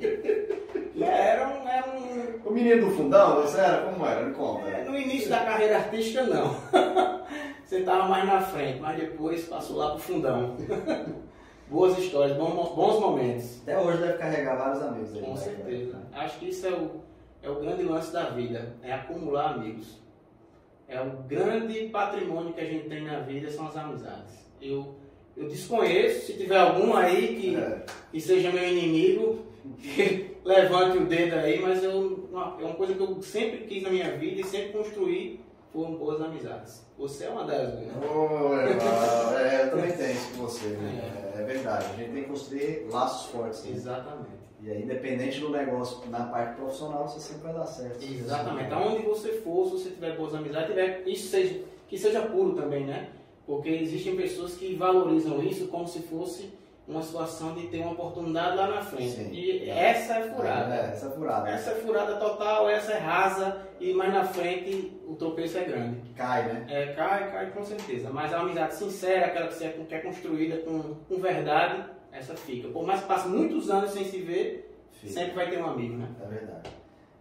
Era 1.01 1.49
um, 1.49 1.67
era 1.67 1.87
um... 1.87 2.41
O 2.45 2.53
menino 2.53 2.85
do 2.85 2.95
fundão, 2.95 3.41
você 3.41 3.61
era? 3.61 3.87
Como 3.87 4.05
era? 4.05 4.27
Me 4.27 4.35
conta. 4.35 4.69
É, 4.69 4.85
no 4.85 4.95
início 4.95 5.31
da 5.31 5.39
carreira 5.39 5.79
artística, 5.79 6.25
não. 6.25 6.55
você 7.65 7.79
estava 7.79 8.09
mais 8.09 8.27
na 8.27 8.43
frente, 8.43 8.79
mas 8.79 9.01
depois 9.01 9.43
passou 9.45 9.79
lá 9.79 9.93
pro 9.93 9.99
fundão. 9.99 10.59
Boas 11.71 11.97
histórias, 11.97 12.37
bons, 12.37 12.75
bons 12.75 13.01
momentos. 13.01 13.63
Até 13.63 13.81
hoje 13.81 14.03
deve 14.03 14.19
carregar 14.19 14.57
vários 14.57 14.83
amigos 14.83 15.15
aí. 15.15 15.23
Com 15.23 15.31
né? 15.31 15.37
certeza. 15.39 15.97
Acho 16.13 16.39
que 16.39 16.51
isso 16.51 16.67
é 16.67 16.71
o, 16.73 16.91
é 17.43 17.49
o 17.49 17.55
grande 17.55 17.85
lance 17.85 18.13
da 18.13 18.25
vida, 18.25 18.77
é 18.83 18.93
acumular 18.93 19.55
amigos 19.55 20.02
é 20.89 21.01
o 21.01 21.11
grande 21.23 21.89
patrimônio 21.89 22.53
que 22.53 22.61
a 22.61 22.65
gente 22.65 22.89
tem 22.89 23.03
na 23.03 23.21
vida 23.21 23.51
são 23.51 23.67
as 23.67 23.77
amizades. 23.77 24.35
Eu, 24.61 24.95
eu 25.37 25.49
desconheço, 25.49 26.27
se 26.27 26.35
tiver 26.35 26.59
algum 26.59 26.95
aí 26.95 27.37
que, 27.37 27.57
é. 27.57 27.85
que 28.11 28.21
seja 28.21 28.53
meu 28.53 28.69
inimigo, 28.69 29.47
que 29.81 30.37
levante 30.45 30.99
o 30.99 31.07
dedo 31.07 31.37
aí, 31.37 31.61
mas 31.61 31.83
eu, 31.83 32.29
é 32.33 32.65
uma 32.65 32.75
coisa 32.75 32.95
que 32.95 33.01
eu 33.01 33.23
sempre 33.23 33.59
quis 33.67 33.83
na 33.83 33.91
minha 33.91 34.17
vida 34.17 34.41
e 34.41 34.45
sempre 34.45 34.73
construí 34.73 35.41
foram 35.73 35.95
boas 35.97 36.21
amizades. 36.21 36.85
Você 36.99 37.25
é 37.25 37.31
uma 37.31 37.45
delas, 37.45 37.75
né? 37.75 37.93
Oh, 38.03 38.55
é, 39.39 39.65
eu 39.65 39.71
também 39.71 39.93
tenho 39.93 40.13
isso 40.13 40.31
com 40.33 40.43
você. 40.43 40.69
Né? 40.69 41.33
É. 41.35 41.41
é. 41.41 41.45
verdade. 41.45 41.87
A 41.87 41.97
gente 41.97 42.13
tem 42.13 42.23
que 42.23 42.29
construir 42.29 42.87
laços 42.91 43.31
fortes. 43.31 43.65
Né? 43.65 43.73
Exatamente. 43.73 44.43
E 44.63 44.71
aí, 44.71 44.83
independente 44.83 45.41
do 45.41 45.51
negócio, 45.51 46.09
na 46.09 46.25
parte 46.27 46.57
profissional, 46.57 47.09
você 47.09 47.19
sempre 47.19 47.43
vai 47.43 47.55
dar 47.55 47.67
certo. 47.67 48.03
Exatamente. 48.03 48.73
Aonde 48.73 49.03
você 49.03 49.33
for, 49.41 49.67
se 49.67 49.73
você 49.73 49.91
tiver 49.91 50.17
boas 50.17 50.35
amizades, 50.35 50.69
tiver, 50.69 51.03
isso 51.05 51.29
seja, 51.29 51.61
que 51.89 51.99
seja 51.99 52.23
puro 52.23 52.55
também, 52.55 52.87
né? 52.87 53.09
Porque 53.45 53.69
existem 53.69 54.15
pessoas 54.15 54.55
que 54.55 54.77
valorizam 54.77 55.43
isso 55.43 55.67
como 55.67 55.89
se 55.89 56.01
fosse 56.03 56.53
uma 56.87 57.03
situação 57.03 57.55
de 57.55 57.69
ter 57.69 57.79
uma 57.79 57.93
oportunidade 57.93 58.57
lá 58.57 58.69
na 58.69 58.83
frente. 58.83 59.11
Sim. 59.11 59.31
E 59.33 59.69
essa 59.69 60.15
é 60.15 60.23
furada. 60.31 60.75
É, 60.75 60.79
essa 60.93 61.07
é 61.07 61.11
furada. 61.11 61.51
Essa 61.51 61.71
é 61.71 61.75
furada 61.75 62.17
total, 62.17 62.69
essa 62.69 62.93
é 62.93 62.99
rasa 62.99 63.67
e 63.81 63.93
mais 63.93 64.13
na 64.13 64.25
frente 64.25 64.93
o 65.07 65.15
tropeço 65.15 65.59
é 65.59 65.65
grande. 65.65 66.01
Cai, 66.17 66.45
né? 66.45 66.67
É, 66.69 66.87
cai, 66.93 67.31
cai 67.33 67.51
com 67.51 67.65
certeza. 67.65 68.11
Mas 68.11 68.33
a 68.33 68.41
amizade 68.41 68.75
sincera, 68.75 69.27
aquela 69.27 69.49
que 69.49 69.95
é 69.95 69.99
construída 69.99 70.59
com, 70.59 70.95
com 71.09 71.21
verdade, 71.21 71.85
essa 72.13 72.35
fica. 72.35 72.69
Por 72.69 72.87
mais 72.87 73.01
que 73.01 73.07
passe 73.07 73.29
muitos 73.29 73.71
anos 73.71 73.91
sem 73.91 74.05
se 74.05 74.19
ver, 74.19 74.73
fica. 74.93 75.13
sempre 75.13 75.35
vai 75.35 75.51
ter 75.51 75.63
um 75.63 75.67
amigo, 75.67 75.97
né? 75.97 76.09
É 76.23 76.29
verdade. 76.29 76.71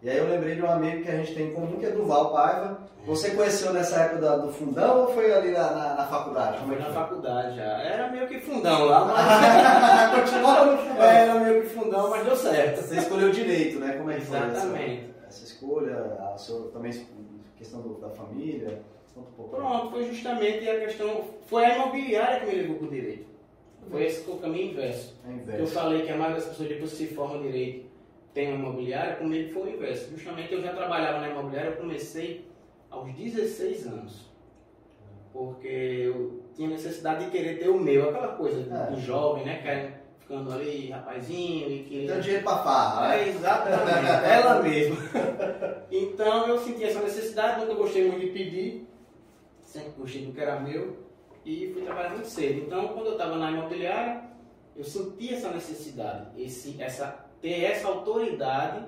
E 0.03 0.09
aí 0.09 0.17
eu 0.17 0.27
lembrei 0.27 0.55
de 0.55 0.63
um 0.63 0.69
amigo 0.69 1.03
que 1.03 1.09
a 1.09 1.17
gente 1.17 1.35
tem 1.35 1.49
em 1.49 1.53
comum, 1.53 1.77
que 1.77 1.85
é 1.85 1.91
Duval 1.91 2.31
Paiva. 2.31 2.79
Você 3.05 3.31
conheceu 3.31 3.71
nessa 3.71 4.01
época 4.01 4.37
do 4.37 4.51
fundão 4.51 5.01
ou 5.01 5.13
foi 5.13 5.31
ali 5.31 5.51
na, 5.51 5.71
na, 5.71 5.93
na 5.93 6.05
faculdade? 6.07 6.57
Como 6.57 6.73
é 6.73 6.77
foi 6.77 6.85
na 6.85 6.93
faculdade 6.93 7.55
já. 7.55 7.63
Era 7.63 8.11
meio 8.11 8.27
que 8.27 8.39
fundão 8.39 8.85
lá, 8.85 9.05
mas... 9.05 10.21
Continuava 10.21 10.65
no 10.71 10.77
fundão. 10.79 11.03
Era 11.03 11.39
meio 11.39 11.61
que 11.61 11.69
fundão, 11.69 12.09
mas 12.09 12.25
deu 12.25 12.35
certo. 12.35 12.81
Você 12.81 12.97
escolheu 12.97 13.31
direito, 13.31 13.79
né? 13.79 13.93
Como 13.93 14.09
é 14.09 14.15
que 14.15 14.21
Exatamente. 14.21 14.71
foi 14.71 15.13
essa, 15.19 15.27
essa 15.27 15.45
escolha? 15.45 15.97
A 16.33 16.37
sua, 16.37 16.71
também 16.71 17.07
questão 17.55 17.81
do, 17.81 18.01
da 18.01 18.09
família? 18.09 18.81
Um 19.15 19.43
Pronto, 19.49 19.91
foi 19.91 20.05
justamente 20.05 20.67
a 20.67 20.79
questão... 20.79 21.25
Foi 21.45 21.63
a 21.63 21.75
imobiliária 21.75 22.39
que 22.39 22.45
me 22.47 22.55
levou 22.55 22.77
para 22.77 22.87
o 22.87 22.89
direito. 22.89 23.30
Foi 23.89 24.05
esse 24.05 24.29
o 24.29 24.37
caminho 24.37 24.71
inverso. 24.71 25.15
É. 25.47 25.59
Eu 25.59 25.67
falei 25.67 26.03
que 26.03 26.11
a 26.11 26.17
maioria 26.17 26.37
das 26.37 26.49
pessoas 26.49 26.69
depois 26.69 26.91
se 26.91 27.07
formam 27.07 27.41
direito 27.41 27.89
tem 28.33 28.47
uma 28.47 28.57
imobiliária, 28.57 29.15
comigo 29.15 29.51
foi 29.53 29.71
o 29.71 29.75
inverso. 29.75 30.11
Justamente 30.11 30.53
eu 30.53 30.61
já 30.61 30.73
trabalhava 30.73 31.19
na 31.19 31.29
imobiliária, 31.29 31.71
eu 31.71 31.77
comecei 31.77 32.45
aos 32.89 33.13
16 33.13 33.87
anos. 33.87 34.31
Porque 35.33 35.67
eu 35.67 36.43
tinha 36.55 36.69
necessidade 36.69 37.25
de 37.25 37.31
querer 37.31 37.57
ter 37.57 37.69
o 37.69 37.79
meu, 37.79 38.09
aquela 38.09 38.29
coisa 38.29 38.59
é. 38.59 38.91
do 38.91 38.99
jovem, 38.99 39.45
né? 39.45 39.57
Que 39.57 40.21
ficando 40.21 40.51
ali, 40.51 40.89
rapazinho 40.89 41.71
e 41.71 41.83
que. 41.83 42.07
Tem 42.07 42.19
dinheiro 42.19 42.43
pra 42.43 42.57
farra, 42.57 43.07
né? 43.07 43.23
É, 43.23 43.29
exatamente, 43.29 44.25
ela 44.25 44.61
mesma. 44.61 44.97
Então 45.89 46.47
eu 46.47 46.57
senti 46.57 46.83
essa 46.85 47.01
necessidade, 47.01 47.61
nunca 47.61 47.73
gostei 47.73 48.07
muito 48.07 48.21
de 48.21 48.31
pedir, 48.31 48.87
sempre 49.61 49.91
gostei 49.97 50.25
do 50.25 50.31
que 50.31 50.39
era 50.39 50.59
meu 50.59 51.10
e 51.45 51.71
fui 51.73 51.83
trabalhar 51.83 52.11
muito 52.11 52.27
cedo. 52.27 52.61
Então, 52.61 52.89
quando 52.89 53.07
eu 53.07 53.11
estava 53.13 53.35
na 53.37 53.51
imobiliária, 53.51 54.23
eu 54.75 54.83
senti 54.83 55.33
essa 55.33 55.51
necessidade, 55.51 56.27
esse, 56.41 56.81
essa, 56.81 57.25
ter 57.41 57.63
essa 57.63 57.87
autoridade, 57.87 58.85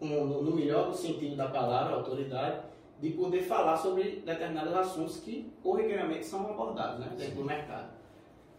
no, 0.00 0.42
no 0.42 0.56
melhor 0.56 0.88
do 0.88 0.96
sentido 0.96 1.36
da 1.36 1.48
palavra, 1.48 1.94
autoridade, 1.94 2.60
de 3.00 3.10
poder 3.10 3.42
falar 3.42 3.76
sobre 3.76 4.22
determinados 4.24 4.74
assuntos 4.74 5.18
que 5.20 5.50
corriqueiramente 5.62 6.26
são 6.26 6.50
abordados 6.50 7.00
né, 7.00 7.10
dentro 7.16 7.36
do 7.36 7.44
mercado. 7.44 7.88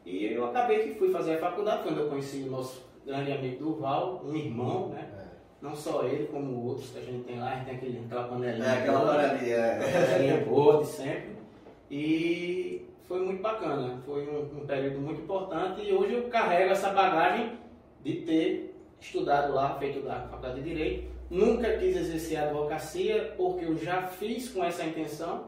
E 0.06 0.26
eu 0.26 0.46
acabei 0.46 0.90
que 0.90 0.96
fui 0.96 1.12
fazer 1.12 1.36
a 1.36 1.40
faculdade 1.40 1.84
quando 1.84 2.00
eu 2.00 2.10
conheci 2.10 2.44
o 2.44 2.52
nosso 2.52 2.82
grande 3.06 3.32
amigo 3.32 3.64
Durval, 3.64 4.24
um 4.26 4.36
irmão, 4.36 4.90
né? 4.90 5.08
É. 5.18 5.32
Não 5.62 5.76
só 5.76 6.04
ele, 6.06 6.26
como 6.26 6.66
outros 6.66 6.90
que 6.90 6.98
a 6.98 7.02
gente 7.02 7.24
tem 7.24 7.40
lá, 7.40 7.52
a 7.52 7.56
gente 7.58 7.66
tem 7.66 7.76
aquele, 7.76 8.00
aquela 8.06 8.28
panelinha. 8.28 8.66
É, 8.66 8.80
aquela 8.80 9.00
panelinha. 9.06 9.56
É. 9.56 10.08
Panelinha 10.08 10.46
boa 10.46 10.78
de 10.82 10.88
sempre. 10.88 11.36
E 11.92 12.81
foi 13.12 13.20
muito 13.26 13.42
bacana, 13.42 14.02
foi 14.06 14.26
um, 14.26 14.62
um, 14.62 14.66
período 14.66 15.02
muito 15.02 15.22
importante 15.22 15.82
e 15.82 15.94
hoje 15.94 16.14
eu 16.14 16.30
carrego 16.30 16.72
essa 16.72 16.92
bagagem 16.92 17.60
de 18.02 18.22
ter 18.22 18.74
estudado 19.02 19.54
lá, 19.54 19.78
feito 19.78 20.02
da 20.02 20.22
Faculdade 20.22 20.62
de 20.62 20.70
Direito, 20.70 21.12
Nunca 21.32 21.78
quis 21.78 21.96
exercer 21.96 22.38
a 22.38 22.44
advocacia 22.44 23.34
porque 23.38 23.64
eu 23.64 23.78
já 23.78 24.02
fiz 24.02 24.50
com 24.50 24.62
essa 24.62 24.84
intenção, 24.84 25.46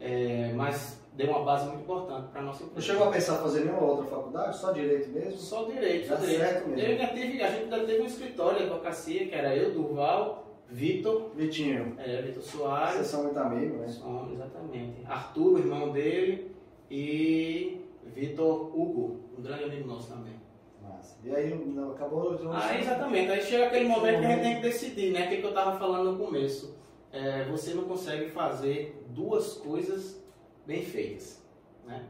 é, 0.00 0.50
mas 0.54 0.98
deu 1.12 1.28
uma 1.28 1.44
base 1.44 1.66
muito 1.66 1.82
importante 1.82 2.30
para 2.30 2.40
a 2.40 2.44
nossa 2.44 2.64
empresa. 2.64 2.74
Não 2.74 2.82
chegou 2.82 3.08
a 3.08 3.12
pensar 3.12 3.34
em 3.34 3.42
fazer 3.42 3.60
nenhuma 3.66 3.82
outra 3.82 4.06
faculdade? 4.06 4.56
Só 4.56 4.72
direito 4.72 5.10
mesmo? 5.10 5.36
Só 5.36 5.64
direito, 5.64 6.08
só 6.08 6.14
direito. 6.16 6.40
certo 6.40 6.66
mesmo. 6.66 6.82
Eu 6.82 6.92
ainda 6.92 7.06
tive, 7.08 7.42
a 7.42 7.50
gente 7.50 7.64
ainda 7.64 7.80
teve 7.80 8.02
um 8.02 8.06
escritório 8.06 8.56
de 8.56 8.64
advocacia, 8.64 9.26
que 9.26 9.34
era 9.34 9.54
eu, 9.54 9.74
Durval, 9.74 10.46
Vitor, 10.70 11.30
Vitinho, 11.36 11.94
é, 11.98 12.22
Vitor 12.22 12.42
vocês 12.42 12.62
Soares, 12.62 13.06
são 13.06 13.24
muito 13.24 13.38
amigos, 13.38 13.80
né? 13.80 13.88
Somos, 13.88 14.32
exatamente. 14.32 15.04
Arthur, 15.06 15.52
o 15.52 15.58
irmão 15.58 15.92
dele, 15.92 16.56
e 16.92 17.80
Vitor 18.04 18.68
Hugo, 18.78 19.20
um 19.38 19.42
grande 19.42 19.64
amigo 19.64 19.88
nosso 19.88 20.12
também. 20.12 20.34
Massa. 20.82 21.16
E 21.24 21.34
aí 21.34 21.54
não, 21.54 21.92
acabou... 21.92 22.34
então, 22.34 22.52
Ah, 22.52 22.78
exatamente. 22.78 23.30
Aí 23.30 23.40
chega 23.40 23.68
aquele 23.68 23.88
momento 23.88 24.20
que 24.20 24.26
a 24.26 24.28
gente 24.28 24.42
tem 24.42 24.56
que 24.56 24.62
decidir, 24.62 25.10
né? 25.10 25.24
O 25.24 25.28
que, 25.30 25.36
que 25.38 25.42
eu 25.44 25.48
estava 25.48 25.78
falando 25.78 26.12
no 26.12 26.22
começo. 26.22 26.76
É, 27.10 27.44
você 27.44 27.72
não 27.72 27.84
consegue 27.84 28.28
fazer 28.30 29.02
duas 29.08 29.54
coisas 29.54 30.22
bem 30.66 30.82
feitas, 30.82 31.42
né? 31.86 32.04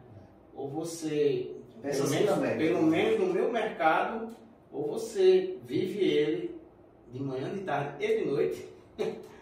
Ou 0.53 0.69
você, 0.69 1.53
Pensa 1.81 2.03
pelo, 2.03 2.05
assim 2.05 2.15
menos, 2.17 2.35
também. 2.35 2.59
pelo 2.59 2.83
menos 2.83 3.21
no 3.21 3.27
meu 3.33 3.53
mercado, 3.53 4.37
ou 4.73 4.89
você 4.93 5.59
vive 5.65 6.05
ele 6.05 6.61
de 7.13 7.23
manhã, 7.23 7.51
de 7.51 7.61
tarde 7.61 8.05
e 8.05 8.19
de 8.19 8.25
noite, 8.25 8.69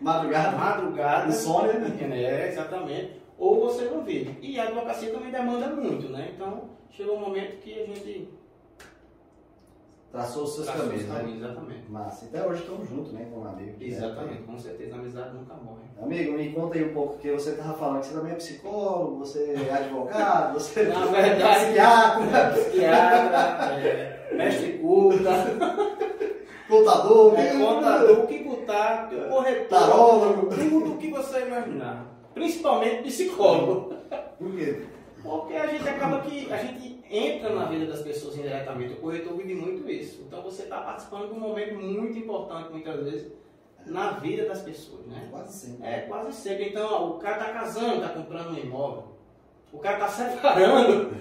Madrugada, 0.01 0.57
madrugada, 0.57 1.29
insônia, 1.29 1.75
né? 1.79 2.23
É, 2.23 2.49
exatamente. 2.49 3.20
Ou 3.41 3.59
você 3.59 3.87
não 3.87 4.05
vive. 4.05 4.39
E 4.43 4.61
a 4.61 4.65
advocacia 4.65 5.11
também 5.11 5.31
demanda 5.31 5.69
muito, 5.69 6.11
né? 6.11 6.33
Então, 6.35 6.65
chegou 6.91 7.17
um 7.17 7.21
momento 7.21 7.57
que 7.61 7.73
a 7.73 7.87
gente 7.87 8.29
Traçou 10.13 10.43
os 10.43 10.55
seus 10.57 10.67
traçou 10.67 10.87
os 10.87 10.91
caminhos, 10.91 11.09
né? 11.09 11.19
caminhos, 11.21 11.43
Exatamente. 11.45 11.91
Massa. 11.91 12.27
Até 12.27 12.47
hoje 12.47 12.63
estamos 12.63 12.89
juntos, 12.89 13.13
né? 13.13 13.29
Como 13.33 13.47
amigo. 13.47 13.77
Exatamente, 13.81 14.43
com 14.43 14.59
certeza. 14.59 14.97
A 14.97 14.99
amizade 14.99 15.35
nunca 15.35 15.55
morre. 15.55 15.85
Amigo, 16.03 16.33
me 16.33 16.53
conta 16.53 16.77
aí 16.77 16.85
um 16.85 16.93
pouco, 16.93 17.13
porque 17.15 17.31
você 17.31 17.51
estava 17.51 17.75
falando 17.75 18.01
que 18.01 18.09
você 18.09 18.15
também 18.15 18.33
é 18.33 18.35
psicólogo, 18.35 19.19
você 19.19 19.55
é 19.55 19.73
advogado, 19.73 20.55
você 20.59 20.83
Na 20.83 21.05
é 21.17 21.23
verdade, 21.23 21.65
psiquiatra, 21.65 22.51
psiquiatra, 22.51 23.81
é, 23.81 24.35
mestre 24.35 24.73
culta, 24.79 25.31
contador, 26.69 27.39
é, 27.39 27.59
contador, 27.59 28.21
o 28.21 28.27
que 28.27 28.43
botar, 28.43 29.09
corretor, 29.31 29.69
tarólogo. 29.69 30.49
tudo 30.49 30.93
o 30.95 30.99
que 30.99 31.11
você 31.11 31.47
imaginar. 31.47 32.10
Principalmente 32.35 33.03
psicólogo. 33.03 33.95
Por 34.39 34.53
quê? 34.57 34.83
Porque 35.23 35.55
a 35.55 35.67
gente 35.67 35.89
acaba 35.89 36.21
que 36.21 36.51
a 36.51 36.57
gente 36.57 37.05
entra 37.11 37.51
na 37.51 37.65
vida 37.67 37.87
das 37.87 38.03
pessoas 38.03 38.37
indiretamente. 38.37 38.95
O 38.95 38.97
corretor 38.97 39.37
vive 39.37 39.55
muito 39.55 39.89
isso. 39.91 40.23
Então 40.27 40.43
você 40.43 40.63
está 40.63 40.81
participando 40.81 41.29
de 41.29 41.35
um 41.35 41.41
momento 41.41 41.75
muito 41.75 42.19
importante, 42.19 42.71
muitas 42.71 43.05
vezes, 43.05 43.33
na 43.87 44.13
vida 44.13 44.47
das 44.47 44.63
pessoas, 44.63 45.07
né? 45.07 45.29
Quase 45.31 45.53
sempre. 45.53 45.87
É, 45.87 46.01
quase 46.03 46.33
sempre. 46.33 46.69
Então, 46.69 46.89
ó, 46.91 47.09
o 47.11 47.19
cara 47.19 47.39
está 47.39 47.53
casando, 47.53 47.97
está 47.97 48.09
comprando 48.11 48.51
um 48.51 48.59
imóvel. 48.59 49.05
O 49.73 49.79
cara 49.79 49.97
está 49.97 50.09
separando, 50.31 51.15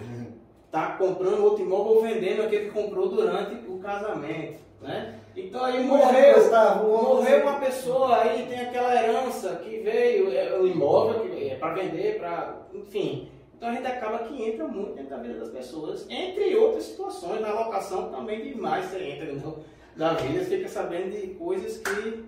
está 0.66 0.92
comprando 0.94 1.44
outro 1.44 1.64
imóvel 1.64 1.94
ou 1.94 2.02
vendendo 2.02 2.44
aquele 2.44 2.66
que 2.66 2.72
comprou 2.72 3.10
durante 3.10 3.56
o 3.70 3.80
casamento, 3.80 4.60
né? 4.82 5.20
Então 5.48 5.64
aí 5.64 5.84
morreu, 5.84 6.38
morreu 6.84 7.42
uma 7.44 7.60
pessoa, 7.60 8.22
aí 8.22 8.46
tem 8.48 8.60
aquela 8.62 8.94
herança 8.96 9.56
que 9.58 9.80
veio, 9.80 10.32
é, 10.32 10.58
o 10.60 10.68
imóvel 10.68 11.22
que 11.22 11.50
é 11.50 11.56
para 11.56 11.74
vender, 11.74 12.18
para, 12.20 12.58
enfim. 12.74 13.30
Então 13.56 13.70
a 13.70 13.74
gente 13.74 13.88
acaba 13.88 14.20
que 14.20 14.42
entra 14.42 14.68
muito 14.68 14.94
dentro 14.96 15.10
da 15.10 15.18
vida 15.18 15.40
das 15.40 15.50
pessoas, 15.50 16.06
entre 16.10 16.56
outras 16.56 16.84
situações, 16.86 17.42
na 17.42 17.52
locação 17.52 18.10
também 18.10 18.42
demais 18.42 18.86
você 18.86 19.04
entra 19.04 19.26
dentro 19.26 19.64
da 19.96 20.14
vida, 20.14 20.44
você 20.44 20.58
fica 20.58 20.70
sabendo 20.70 21.10
de 21.12 21.28
coisas 21.36 21.78
que 21.78 22.24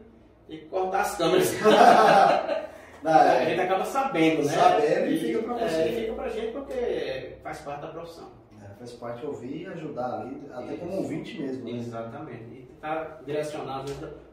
tem 0.47 0.59
que 0.59 0.65
cortar 0.65 1.01
as 1.01 1.17
câmeras. 1.17 1.53
Não, 3.01 3.11
A 3.11 3.33
é, 3.33 3.45
gente 3.49 3.61
acaba 3.61 3.83
sabendo, 3.83 4.43
né? 4.45 4.51
Sabendo 4.53 5.11
e 5.11 5.17
fica 5.17 5.41
pra 5.41 5.53
você. 5.55 5.75
É, 5.75 5.87
e 5.87 5.95
fica 6.01 6.13
pra 6.13 6.29
gente 6.29 6.51
porque 6.51 7.37
faz 7.41 7.59
parte 7.61 7.81
da 7.81 7.87
profissão. 7.87 8.31
é, 8.61 8.75
faz 8.77 8.91
parte 8.93 9.25
ouvir 9.25 9.61
e 9.63 9.65
ajudar 9.67 10.21
ali, 10.21 10.41
até 10.53 10.75
como 10.75 10.91
Isso. 10.91 11.01
ouvinte 11.01 11.41
mesmo, 11.41 11.63
né? 11.65 11.79
Exatamente. 11.79 12.69
E 12.81 12.87
tá 12.87 13.19
direcionado 13.25 13.91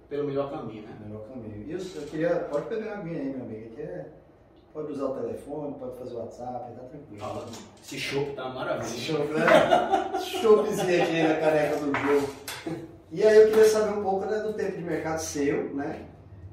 pelo 0.09 0.25
melhor 0.27 0.51
caminho, 0.51 0.83
né? 0.83 0.97
Melhor 1.05 1.23
caminho. 1.29 1.67
E 1.69 1.73
eu, 1.73 2.07
queria, 2.07 2.31
pode 2.51 2.67
pegar 2.67 2.95
uma 2.95 3.03
aguinha 3.03 3.21
aí, 3.21 3.29
meu 3.31 3.43
amigo, 3.45 3.75
que 3.75 3.83
é, 3.83 4.07
pode 4.73 4.93
usar 4.93 5.05
o 5.05 5.15
telefone, 5.21 5.75
pode 5.79 5.99
fazer 5.99 6.15
o 6.15 6.19
WhatsApp, 6.19 6.73
tá 6.75 6.83
tranquilo. 6.89 7.45
Esse 7.83 7.99
chopp 7.99 8.33
tá 8.33 8.49
maravilhoso. 8.49 8.99
Show, 8.99 9.25
né? 9.27 10.19
Chopezinho 10.19 11.03
aqui 11.03 11.23
na 11.23 11.35
careca 11.37 11.77
do 11.77 11.93
jogo. 11.95 12.29
E 13.13 13.23
aí 13.25 13.37
eu 13.37 13.49
queria 13.49 13.65
saber 13.67 13.99
um 13.99 14.03
pouco 14.03 14.27
né, 14.27 14.39
do 14.41 14.53
tempo 14.55 14.77
de 14.77 14.83
mercado 14.85 15.19
seu, 15.19 15.75
né? 15.75 16.07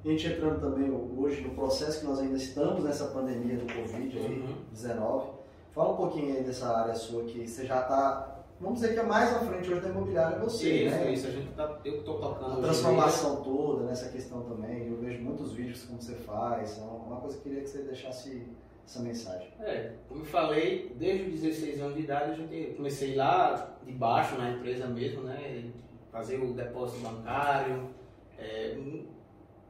A 0.03 0.07
gente 0.07 0.27
entrando 0.27 0.59
também 0.61 0.91
hoje 1.17 1.41
no 1.41 1.49
processo 1.55 2.01
que 2.01 2.05
nós 2.05 2.19
ainda 2.19 2.37
estamos 2.37 2.83
nessa 2.83 3.05
pandemia 3.07 3.57
do 3.57 3.73
Covid 3.73 4.17
aí, 4.19 4.39
Uhum. 4.39 4.55
19. 4.71 5.29
Fala 5.73 5.93
um 5.93 5.97
pouquinho 5.97 6.35
aí 6.37 6.43
dessa 6.43 6.67
área 6.77 6.93
sua 6.93 7.23
que 7.23 7.47
você 7.47 7.65
já 7.65 7.81
está, 7.81 8.34
vamos 8.59 8.79
dizer 8.79 8.93
que 8.93 8.99
é 8.99 9.03
mais 9.03 9.33
à 9.33 9.39
frente 9.39 9.71
hoje 9.71 9.81
da 9.81 9.89
imobiliária 9.89 10.35
é 10.35 10.39
você, 10.39 10.85
Isso, 10.85 10.95
né? 10.95 11.11
isso. 11.11 11.27
A 11.27 11.31
gente 11.31 11.51
tá, 11.53 11.79
eu 11.83 12.03
tô 12.03 12.15
tocando. 12.15 12.59
A 12.59 12.61
transformação 12.61 13.43
toda 13.43 13.83
nessa 13.85 14.09
questão 14.09 14.41
também, 14.43 14.87
eu 14.87 14.97
vejo 14.97 15.21
muitos 15.21 15.51
vídeos 15.53 15.83
como 15.83 16.01
você 16.01 16.15
faz, 16.15 16.77
é 16.77 16.81
uma 16.81 17.19
coisa 17.21 17.37
que 17.37 17.41
eu 17.41 17.43
queria 17.43 17.61
que 17.61 17.69
você 17.69 17.83
deixasse 17.83 18.47
essa 18.85 18.99
mensagem. 18.99 19.47
É, 19.59 19.93
como 20.07 20.21
eu 20.21 20.25
falei, 20.25 20.95
desde 20.97 21.29
os 21.29 21.41
16 21.41 21.81
anos 21.81 21.95
de 21.95 22.01
idade, 22.01 22.47
eu 22.51 22.75
comecei 22.75 23.15
lá 23.15 23.77
de 23.83 23.91
baixo, 23.91 24.37
na 24.37 24.51
empresa 24.51 24.87
mesmo, 24.87 25.23
né? 25.23 25.71
Fazer 26.11 26.37
o 26.37 26.53
depósito 26.53 27.01
bancário, 27.01 27.89
é, 28.37 28.77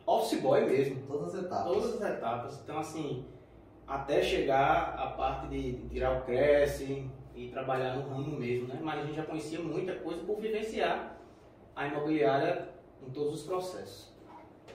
office 0.05 0.39
boy 0.41 0.65
mesmo. 0.65 1.01
Todas 1.07 1.33
as 1.35 1.45
etapas. 1.45 1.73
Todas 1.73 2.01
as 2.01 2.09
etapas. 2.09 2.59
Então, 2.63 2.77
assim, 2.77 3.25
até 3.87 4.21
chegar 4.21 4.95
a 4.97 5.07
parte 5.07 5.47
de, 5.47 5.71
de 5.73 5.89
tirar 5.89 6.19
o 6.19 6.25
Cresce 6.25 7.09
e 7.35 7.49
trabalhar 7.49 7.95
no 7.97 8.07
ramo 8.09 8.39
mesmo, 8.39 8.67
né? 8.67 8.79
Mas 8.81 8.99
a 8.99 9.05
gente 9.05 9.15
já 9.15 9.23
conhecia 9.25 9.59
muita 9.59 9.93
coisa 9.95 10.23
por 10.23 10.39
vivenciar 10.39 11.17
a 11.75 11.87
imobiliária 11.87 12.69
em 13.05 13.11
todos 13.11 13.41
os 13.41 13.43
processos. 13.43 14.13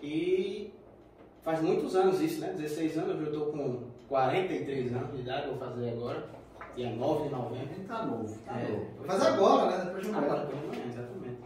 E 0.02 0.72
faz 1.42 1.62
muitos 1.62 1.96
anos 1.96 2.20
isso, 2.20 2.40
né? 2.40 2.52
16 2.52 2.98
anos, 2.98 3.20
eu 3.20 3.32
estou 3.32 3.52
com 3.52 3.84
43 4.08 4.94
anos 4.94 5.12
de 5.12 5.20
idade, 5.20 5.48
vou 5.48 5.58
fazer 5.58 5.90
agora, 5.90 6.28
dia 6.76 6.90
9 6.90 7.24
de 7.24 7.30
novembro. 7.30 7.68
Ele 7.74 7.84
tá 7.86 8.04
novo, 8.04 8.38
tá 8.44 8.60
É, 8.60 8.68
novo. 8.68 8.86
Mas 9.06 9.22
é. 9.22 9.28
agora, 9.28 9.70
né? 9.78 9.84
Depois 9.84 10.06
de 10.06 10.12
um 10.12 10.18
Agora, 10.18 10.44
manhã, 10.44 10.84
exatamente. 10.86 11.40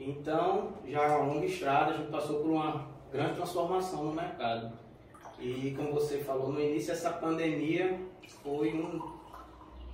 Então, 0.00 0.72
já 0.86 1.02
é 1.02 1.16
uma 1.16 1.32
longa 1.32 1.46
estrada, 1.46 1.92
a 1.92 1.96
gente 1.96 2.10
passou 2.10 2.40
por 2.40 2.50
uma 2.50 2.88
grande 3.12 3.34
transformação 3.34 4.04
no 4.04 4.12
mercado. 4.12 4.72
E 5.38 5.74
como 5.76 5.92
você 5.92 6.18
falou, 6.18 6.52
no 6.52 6.60
início 6.60 6.92
essa 6.92 7.10
pandemia 7.10 8.00
foi 8.42 8.72
um, 8.74 9.00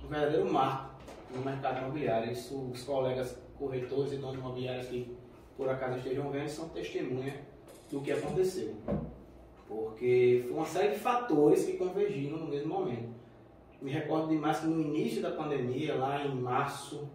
um 0.03 0.07
verdadeiro 0.07 0.51
marco 0.51 0.95
no 1.35 1.43
mercado 1.43 1.79
imobiliário. 1.79 2.31
Isso 2.31 2.69
os 2.71 2.83
colegas 2.83 3.37
corretores 3.57 4.13
e 4.13 4.17
donos 4.17 4.35
imobiliários 4.35 4.87
que 4.87 5.15
por 5.55 5.69
acaso 5.69 5.97
estejam 5.97 6.29
vendo 6.31 6.49
são 6.49 6.69
testemunha 6.69 7.35
do 7.89 8.01
que 8.01 8.11
aconteceu. 8.11 8.75
Porque 9.67 10.43
foi 10.47 10.53
uma 10.57 10.65
série 10.65 10.93
de 10.93 10.99
fatores 10.99 11.65
que 11.65 11.77
convergiram 11.77 12.37
no 12.37 12.47
mesmo 12.47 12.73
momento. 12.73 13.09
Me 13.81 13.91
recordo 13.91 14.29
demais 14.29 14.59
que 14.59 14.67
no 14.67 14.81
início 14.81 15.21
da 15.21 15.31
pandemia, 15.31 15.95
lá 15.95 16.23
em 16.25 16.35
março 16.35 17.09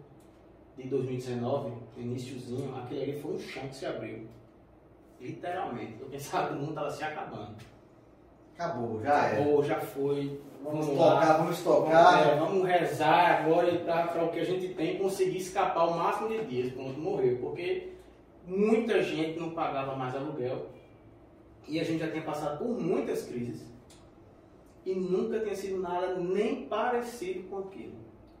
de 0.75 0.87
2019, 0.87 1.71
no 1.95 2.03
iníciozinho, 2.03 2.75
aquele 2.75 3.03
ali 3.03 3.21
foi 3.21 3.35
um 3.35 3.39
chão 3.39 3.67
que 3.67 3.75
se 3.75 3.85
abriu. 3.85 4.27
Literalmente. 5.19 5.97
Eu 5.99 6.07
pensava 6.07 6.49
que 6.49 6.53
o 6.53 6.57
mundo 6.57 6.69
estava 6.69 6.91
se 6.91 7.03
acabando. 7.03 7.55
Acabou, 8.53 9.01
já 9.01 9.27
é. 9.27 9.31
Acabou, 9.33 9.63
já 9.63 9.79
foi. 9.79 10.41
Vamos 10.67 10.85
Vamos 10.87 10.99
tocar, 11.01 11.13
lá. 11.13 11.37
vamos 11.37 11.59
Vamos, 11.59 11.85
tocar. 11.85 12.27
é, 12.27 12.35
vamos 12.35 12.67
rezar 12.67 13.39
agora 13.41 13.71
para 14.11 14.25
o 14.25 14.29
que 14.29 14.39
a 14.39 14.43
gente 14.43 14.73
tem 14.73 14.95
e 14.95 14.99
conseguir 14.99 15.37
escapar 15.37 15.85
o 15.87 15.97
máximo 15.97 16.27
de 16.27 16.43
dias 16.45 16.73
quando 16.73 16.97
morrer. 16.97 17.35
Porque 17.39 17.93
muita 18.45 19.01
gente 19.01 19.39
não 19.39 19.51
pagava 19.51 19.95
mais 19.95 20.13
aluguel 20.13 20.65
e 21.67 21.79
a 21.79 21.83
gente 21.85 21.99
já 21.99 22.11
tinha 22.11 22.23
passado 22.23 22.57
por 22.57 22.67
muitas 22.67 23.23
crises 23.23 23.65
e 24.85 24.93
nunca 24.93 25.39
tinha 25.39 25.55
sido 25.55 25.79
nada 25.81 26.15
nem 26.15 26.65
parecido 26.67 27.43
com 27.49 27.59
aquilo. 27.59 27.95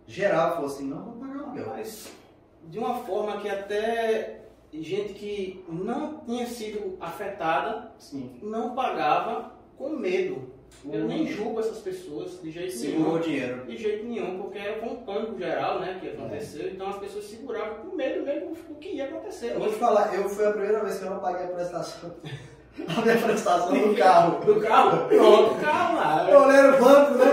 Geral 0.05 0.55
falou 0.55 0.67
assim, 0.69 0.85
não, 0.87 1.03
vamos 1.03 1.19
pagar 1.19 1.43
aluguel. 1.45 1.65
Mas 1.67 2.11
de 2.65 2.77
uma 2.77 2.95
forma 2.95 3.37
que 3.39 3.47
até 3.49 4.41
gente 4.73 5.13
que 5.13 5.63
não 5.69 6.19
tinha 6.25 6.45
sido 6.45 6.97
afetada 6.99 7.93
Sim. 7.97 8.37
não 8.43 8.75
pagava 8.75 9.53
com 9.77 9.89
medo. 9.91 10.56
Eu 10.85 11.01
Uhum. 11.01 11.07
nem 11.07 11.27
julgo 11.27 11.59
essas 11.59 11.79
pessoas 11.79 12.39
de 12.41 12.51
jeito 12.51 12.71
Segurou 12.71 13.13
nenhum. 13.13 13.19
dinheiro. 13.21 13.65
De 13.65 13.77
jeito 13.77 14.05
nenhum, 14.05 14.37
porque 14.41 14.57
era 14.57 14.79
com 14.79 14.87
o 14.87 14.97
pânico 14.97 15.37
geral, 15.37 15.79
né, 15.79 15.97
que 15.99 16.09
aconteceu. 16.09 16.69
Então 16.69 16.89
as 16.89 16.97
pessoas 16.97 17.25
seguravam 17.25 17.75
com 17.89 17.95
medo 17.95 18.23
mesmo 18.25 18.55
do 18.69 18.75
que 18.75 18.89
ia 18.95 19.05
acontecer. 19.05 19.51
Eu 19.53 19.59
vou 19.59 19.69
te 19.69 19.75
falar, 19.75 20.13
eu 20.13 20.29
foi 20.29 20.47
a 20.47 20.51
primeira 20.51 20.83
vez 20.83 20.97
que 20.99 21.05
eu 21.05 21.09
não 21.11 21.19
paguei 21.19 21.45
a 21.45 21.49
prestação. 21.49 22.11
A 22.95 23.01
minha 23.01 23.17
prestação 23.17 23.75
do 23.75 23.95
carro. 23.95 24.45
Do 24.45 24.61
carro? 24.61 25.07
Pronto, 25.07 25.55
carro 25.61 25.95
lá. 25.95 26.27
Eu 26.29 26.41
olhei 26.41 26.61
no 26.61 26.77
banco, 26.77 27.13
né? 27.15 27.25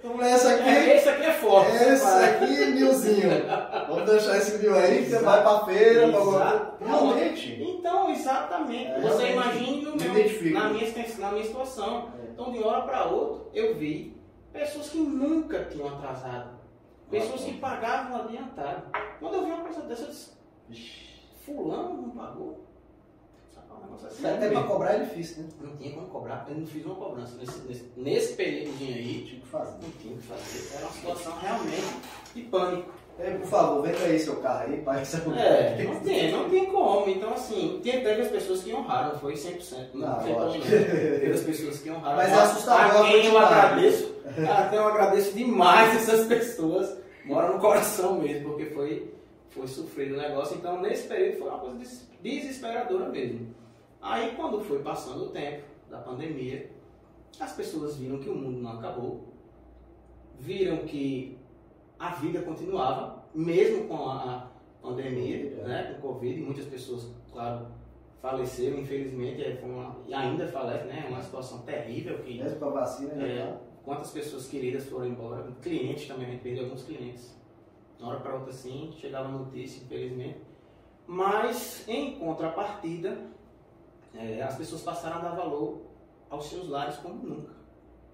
Falei, 0.00 0.32
essa 0.32 0.54
aqui, 0.54 0.68
É, 0.68 0.96
esse 0.96 1.08
aqui 1.10 1.24
é 1.26 1.32
forte. 1.34 1.76
esse 1.76 2.06
aqui, 2.24 2.66
milzinho. 2.72 3.28
Vamos 3.86 4.10
deixar 4.10 4.38
esse 4.38 4.56
mil 4.58 4.74
aí, 4.74 5.04
você 5.04 5.18
vai 5.18 5.42
pra 5.42 5.64
feira, 5.66 6.08
pra. 6.10 6.72
Realmente. 6.80 7.62
Então, 7.62 8.10
exatamente. 8.10 8.86
É, 8.90 9.00
Você 9.00 9.26
imagine 9.32 9.82
no 9.82 9.92
me 9.92 9.98
meu, 9.98 10.52
na, 10.54 10.70
minha, 10.70 10.86
na 11.18 11.32
minha 11.32 11.44
situação. 11.44 12.08
É. 12.38 12.40
Então, 12.40 12.52
de 12.52 12.58
uma 12.58 12.68
hora 12.68 12.82
para 12.82 13.04
outra, 13.06 13.50
eu 13.52 13.74
vi 13.74 14.16
pessoas 14.52 14.90
que 14.90 14.98
nunca 14.98 15.64
tinham 15.64 15.88
atrasado. 15.88 16.58
Pessoas 17.10 17.42
que 17.42 17.58
pagavam 17.58 18.22
adiantado. 18.22 18.90
Quando 19.18 19.34
eu 19.34 19.44
vi 19.44 19.50
uma 19.50 19.64
pessoa 19.64 19.86
dessa, 19.86 20.04
eu 20.04 20.10
disse, 20.68 21.00
fulano 21.44 22.02
não 22.02 22.10
pagou. 22.10 22.68
Negócio 23.80 24.08
assim. 24.08 24.26
Até 24.26 24.50
pra 24.50 24.62
cobrar 24.64 24.94
é 24.94 25.04
difícil, 25.04 25.44
né? 25.44 25.48
Não 25.60 25.76
tinha 25.76 25.94
como 25.94 26.08
cobrar, 26.08 26.46
eu 26.48 26.56
não 26.56 26.66
fiz 26.66 26.84
uma 26.84 26.96
cobrança 26.96 27.36
nesse, 27.36 27.58
nesse, 27.60 27.92
nesse 27.96 28.34
períodozinho 28.34 28.94
aí. 28.94 29.24
Tinha 29.24 29.40
que 29.40 29.46
fazer. 29.46 29.78
Não 29.82 29.90
tinha 29.92 30.14
o 30.14 30.18
que 30.18 30.26
fazer. 30.26 30.76
Era 30.76 30.86
uma 30.86 30.92
situação 30.92 31.38
realmente 31.38 32.00
de 32.34 32.42
pânico. 32.42 32.92
É, 33.18 33.30
por 33.32 33.46
favor, 33.46 33.82
venda 33.82 33.98
aí 33.98 34.18
seu 34.18 34.36
carro 34.36 34.70
aí, 34.72 34.80
pai. 34.82 35.02
É, 35.36 35.82
não 35.84 36.00
tem, 36.00 36.30
não 36.32 36.48
tem 36.48 36.66
como. 36.66 37.08
Então, 37.10 37.32
assim, 37.34 37.80
tem 37.82 38.00
teve 38.02 38.22
as 38.22 38.28
pessoas 38.28 38.62
que 38.62 38.72
honraram, 38.72 39.12
não 39.14 39.18
foi 39.18 39.34
100%. 39.34 39.88
Não, 39.94 40.08
Não, 40.08 40.20
foi 40.20 40.32
todo 40.34 40.44
lógico. 40.44 40.66
Teve 40.68 41.32
as 41.32 41.40
pessoas 41.40 41.78
que 41.80 41.90
honraram. 41.90 42.16
Mas 42.16 42.30
é 42.30 42.34
assustador 42.34 43.06
A 43.06 43.10
quem 43.10 43.26
eu 43.26 43.38
agradeço, 43.38 44.14
a 44.48 44.68
quem 44.68 44.78
eu 44.78 44.86
agradeço 44.88 45.32
demais 45.32 45.96
essas 45.96 46.26
pessoas. 46.26 46.96
Mora 47.24 47.52
no 47.52 47.58
coração 47.60 48.20
mesmo, 48.20 48.50
porque 48.50 48.66
foi, 48.66 49.12
foi 49.50 49.66
sofrido 49.66 50.14
o 50.14 50.18
negócio. 50.18 50.56
Então, 50.56 50.80
nesse 50.80 51.08
período 51.08 51.38
foi 51.38 51.48
uma 51.48 51.58
coisa 51.58 51.76
des- 51.76 52.08
desesperadora 52.22 53.08
mesmo. 53.08 53.52
Aí, 54.00 54.32
quando 54.36 54.60
foi 54.62 54.78
passando 54.78 55.24
o 55.24 55.28
tempo 55.30 55.64
da 55.90 55.98
pandemia, 55.98 56.70
as 57.40 57.52
pessoas 57.52 57.96
viram 57.96 58.18
que 58.18 58.28
o 58.28 58.34
mundo 58.34 58.60
não 58.60 58.78
acabou, 58.78 59.24
viram 60.38 60.78
que 60.78 61.36
a 61.98 62.10
vida 62.10 62.42
continuava, 62.42 63.24
mesmo 63.34 63.88
com 63.88 64.08
a, 64.08 64.48
pandemia, 64.80 65.58
É. 65.60 65.64
né, 65.66 65.82
com 66.00 66.08
o 66.08 66.12
Covid, 66.12 66.40
muitas 66.40 66.64
pessoas, 66.66 67.08
claro, 67.32 67.66
faleceram, 68.22 68.78
infelizmente, 68.78 69.42
é, 69.42 69.60
uma- 69.64 69.96
e 70.06 70.14
ainda 70.14 70.46
falece, 70.46 70.84
né, 70.86 71.04
é 71.06 71.08
uma 71.08 71.20
situação 71.22 71.62
terrível 71.62 72.18
que 72.20 72.38
Mesmo 72.38 72.58
com 72.58 72.66
a 72.66 72.70
vacina, 72.70 73.14
já 73.14 73.26
É. 73.26 73.46
tá. 73.46 73.60
quantas 73.84 74.10
pessoas 74.12 74.46
queridas 74.48 74.84
foram 74.86 75.06
embora, 75.06 75.50
clientes 75.62 76.06
também, 76.06 76.26
a 76.26 76.30
gente 76.30 76.42
perdeu 76.42 76.64
alguns 76.64 76.82
clientes. 76.84 77.36
De 77.96 78.02
uma 78.04 78.12
hora 78.12 78.20
para 78.20 78.34
outra 78.36 78.52
sim, 78.52 78.92
chegava 78.96 79.28
a 79.28 79.32
notícia, 79.32 79.82
infelizmente. 79.82 80.38
Mas, 81.06 81.84
em 81.88 82.16
contrapartida, 82.18 83.18
é, 84.14 84.40
as 84.42 84.56
pessoas 84.56 84.82
passaram 84.82 85.16
a 85.16 85.20
dar 85.20 85.34
valor 85.34 85.80
aos 86.30 86.46
seus 86.48 86.68
lares 86.68 86.96
como 86.98 87.14
nunca. 87.26 87.52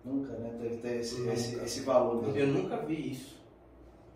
Nunca, 0.04 0.32
né? 0.34 0.56
Teve 0.60 0.76
que 0.76 0.82
ter 0.82 0.96
esse, 1.00 1.20
Nunca. 1.20 1.32
esse, 1.32 1.56
esse 1.56 1.80
valor 1.80 2.22
mesmo. 2.22 2.38
Eu 2.38 2.46
nunca 2.48 2.76
vi 2.78 3.10
isso. 3.10 3.43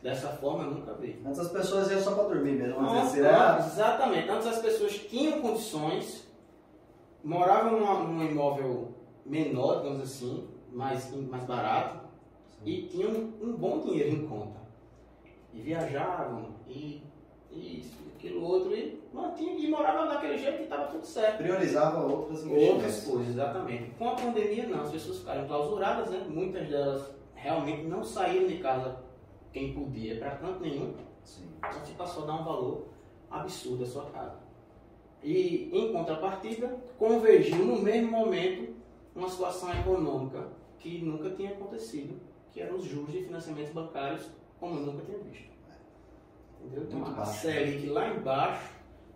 Dessa 0.02 0.28
forma, 0.28 0.64
eu 0.64 0.70
nunca 0.70 0.94
vi. 0.94 1.20
Antes 1.26 1.40
as 1.40 1.50
pessoas 1.50 1.90
iam 1.90 2.00
só 2.00 2.12
pra 2.14 2.24
dormir 2.24 2.52
mesmo. 2.52 2.78
Ah, 2.80 3.02
assim, 3.02 3.20
ah, 3.22 3.56
exatamente. 3.66 4.28
Antes 4.30 4.46
as 4.46 4.58
pessoas 4.60 4.92
tinham 4.96 5.40
condições, 5.40 6.28
moravam 7.24 7.72
numa- 7.80 8.04
num 8.04 8.24
imóvel 8.24 8.94
menor, 9.26 9.78
digamos 9.82 10.02
assim, 10.02 10.46
mais, 10.72 11.10
mais 11.28 11.44
barato, 11.44 11.98
e 12.64 12.82
tinham 12.82 13.10
um 13.42 13.52
bom 13.56 13.80
dinheiro 13.80 14.10
em 14.10 14.26
conta. 14.28 14.58
E 15.52 15.60
viajavam, 15.62 16.50
e 16.68 17.02
isso, 17.50 17.96
aquilo 18.16 18.44
outro, 18.44 18.74
e, 18.76 19.02
mantinham, 19.12 19.58
e 19.58 19.68
moravam 19.68 20.06
daquele 20.06 20.38
jeito 20.38 20.60
e 20.60 20.64
estava 20.64 20.84
tudo 20.86 21.04
certo. 21.04 21.38
priorizava 21.38 22.00
outras 22.06 22.44
Outras 22.44 22.44
investimentos. 22.44 23.04
coisas, 23.04 23.28
exatamente. 23.30 23.90
Com 23.98 24.08
a 24.10 24.14
pandemia, 24.14 24.68
não. 24.68 24.82
As 24.82 24.90
pessoas 24.92 25.18
ficaram 25.18 25.46
clausuradas, 25.48 26.08
né? 26.10 26.24
Muitas 26.28 26.68
delas 26.68 27.02
realmente 27.34 27.82
não 27.84 28.04
saíram 28.04 28.46
de 28.46 28.58
casa 28.58 28.96
quem 29.52 29.72
podia, 29.72 30.18
para 30.18 30.32
canto 30.32 30.60
nenhum. 30.60 30.94
Sim. 31.24 31.48
Então 31.58 31.84
se 31.84 31.92
passou 31.92 32.24
a 32.24 32.26
dar 32.26 32.34
um 32.40 32.44
valor 32.44 32.86
absurdo 33.30 33.84
à 33.84 33.86
sua 33.86 34.04
casa. 34.06 34.36
E, 35.22 35.68
em 35.72 35.92
contrapartida, 35.92 36.76
convergiu 36.98 37.58
no 37.64 37.82
mesmo 37.82 38.10
momento 38.10 38.74
uma 39.14 39.28
situação 39.28 39.72
econômica 39.78 40.46
que 40.78 41.02
nunca 41.02 41.30
tinha 41.30 41.50
acontecido, 41.50 42.20
que 42.52 42.60
eram 42.60 42.76
os 42.76 42.84
juros 42.84 43.12
de 43.12 43.24
financiamentos 43.24 43.72
bancários, 43.72 44.26
como 44.60 44.76
eu 44.78 44.86
nunca 44.86 45.04
tinha 45.04 45.18
visto. 45.18 45.48
Entendeu? 46.60 46.84
Então, 46.84 46.98
Muito 47.00 47.10
a 47.12 47.14
baixo. 47.14 47.40
Selic 47.40 47.86
lá 47.88 48.08
embaixo. 48.14 48.70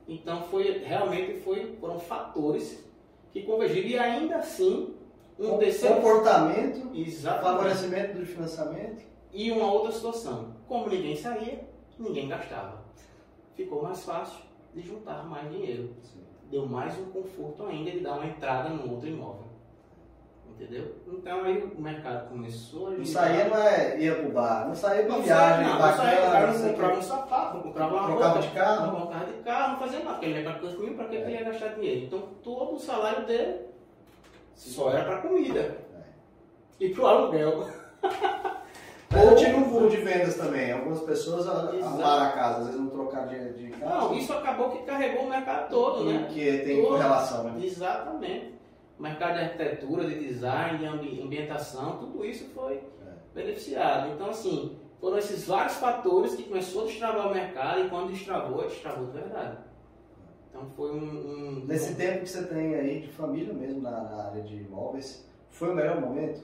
Então, 0.09 0.42
foi, 0.42 0.79
realmente 0.79 1.40
foi, 1.40 1.77
foram 1.81 1.99
fatores 2.01 2.85
que 3.33 3.42
convergiram. 3.45 3.88
E 3.88 3.99
ainda 3.99 4.37
assim, 4.37 4.95
um 5.38 5.51
Com- 5.51 5.59
terceiro... 5.59 5.95
Comportamento, 5.97 6.90
Exatamente. 6.97 7.45
favorecimento 7.45 8.18
do 8.18 8.27
financiamento. 8.27 9.12
E 9.33 9.51
uma 9.51 9.71
outra 9.73 9.92
situação, 9.92 10.55
como 10.68 10.88
ninguém 10.88 11.16
saía, 11.16 11.66
ninguém 11.99 12.29
gastava. 12.29 12.83
Ficou 13.55 13.83
mais 13.83 14.03
fácil 14.05 14.42
de 14.75 14.83
juntar 14.83 15.25
mais 15.25 15.51
dinheiro. 15.51 15.90
Deu 16.51 16.66
mais 16.66 16.99
um 16.99 17.07
conforto 17.07 17.64
ainda 17.66 17.90
de 17.90 18.01
dar 18.01 18.14
uma 18.14 18.27
entrada 18.27 18.68
no 18.68 18.92
outro 18.92 19.09
imóvel. 19.09 19.45
Entendeu? 20.49 20.97
Então 21.09 21.42
aí 21.45 21.62
o 21.62 21.81
mercado 21.81 22.29
começou 22.29 22.88
a 22.88 22.90
Não 22.90 23.05
saía, 23.05 23.49
não 23.49 23.57
é 23.57 23.99
ia 23.99 24.14
pro 24.16 24.31
bar. 24.33 24.68
Não 24.68 24.75
saía 24.75 25.05
pra 25.07 25.16
Não 25.16 25.23
viagem, 25.23 25.66
não, 25.66 25.79
não 25.79 25.92
saía, 25.97 26.16
cara 26.21 26.47
bacana. 26.47 26.59
não 26.59 26.68
comprava 26.71 26.99
um 26.99 27.03
sapato, 27.03 27.55
não 27.57 27.62
comprava 27.62 27.95
uma 27.95 28.07
Trocava 28.07 28.33
roupa, 28.35 28.47
de 28.49 28.55
carro. 28.55 28.87
não 28.92 29.01
comprava 29.01 29.33
de 29.33 29.38
carro, 29.42 29.73
não 29.73 29.79
fazia 29.79 29.99
nada, 30.01 30.11
porque 30.12 30.27
ele 30.27 30.38
ia 30.38 30.45
para 30.45 30.61
cantinho, 30.61 30.95
para 30.95 31.05
que 31.09 31.16
É. 31.16 31.21
ele 31.21 31.31
ia 31.33 31.45
gastar 31.45 31.68
dinheiro? 31.68 32.05
Então 32.07 32.21
todo 32.42 32.75
o 32.75 32.79
salário 32.79 33.27
dele 33.27 33.61
só 34.55 34.90
era 34.90 35.05
para 35.05 35.23
comida 35.23 35.61
É. 35.61 35.75
e 36.85 36.90
para 36.90 37.03
o 37.03 37.07
aluguel. 37.07 37.66
Eu 39.14 39.37
tive 39.37 39.55
um 39.55 39.68
boom 39.70 39.88
de 39.88 39.96
vendas 39.98 40.37
também. 40.37 40.72
Algumas 40.72 41.01
pessoas 41.01 41.46
arrumaram 41.46 42.25
a 42.25 42.33
casa, 42.33 42.59
às 42.61 42.66
vezes 42.66 42.81
não 42.81 42.88
trocaram 42.88 43.29
de, 43.29 43.53
de 43.53 43.68
casa. 43.72 43.85
Não, 43.94 44.14
isso 44.14 44.33
acabou 44.33 44.70
que 44.70 44.83
carregou 44.85 45.25
o 45.27 45.31
mercado 45.31 45.68
todo, 45.68 46.05
né? 46.05 46.29
Que 46.33 46.59
tem 46.59 46.77
Todo. 46.81 46.88
correlação, 46.92 47.44
né? 47.44 47.64
Exatamente. 47.64 48.55
Mercado 48.98 49.35
de 49.35 49.40
arquitetura, 49.40 50.05
de 50.07 50.18
design, 50.29 50.79
de 50.79 50.87
ambi- 50.87 51.20
ambientação, 51.22 51.98
tudo 51.98 52.25
isso 52.25 52.48
foi 52.55 52.81
beneficiado. 53.35 54.12
Então, 54.12 54.31
assim, 54.31 54.77
foram 55.01 55.18
esses 55.18 55.46
vários 55.46 55.75
fatores 55.77 56.35
que 56.35 56.44
começou 56.44 56.83
a 56.83 56.87
destravar 56.87 57.29
o 57.31 57.35
mercado 57.35 57.81
e 57.81 57.88
quando 57.90 58.12
destravou, 58.12 58.62
destravou 58.62 59.07
de 59.07 59.12
verdade. 59.18 59.59
Então, 60.51 60.66
foi 60.77 60.90
um... 60.92 60.96
um- 61.03 61.64
Nesse 61.66 61.94
tempo 61.96 62.20
que 62.20 62.29
você 62.31 62.44
tem 62.46 62.75
aí 62.77 63.01
de 63.01 63.09
família 63.09 63.53
mesmo 63.53 63.83
na, 63.83 63.90
na 63.90 64.25
área 64.29 64.42
de 64.42 64.55
imóveis, 64.57 65.27
foi 65.51 65.70
o 65.70 65.75
melhor 65.75 66.01
momento? 66.01 66.40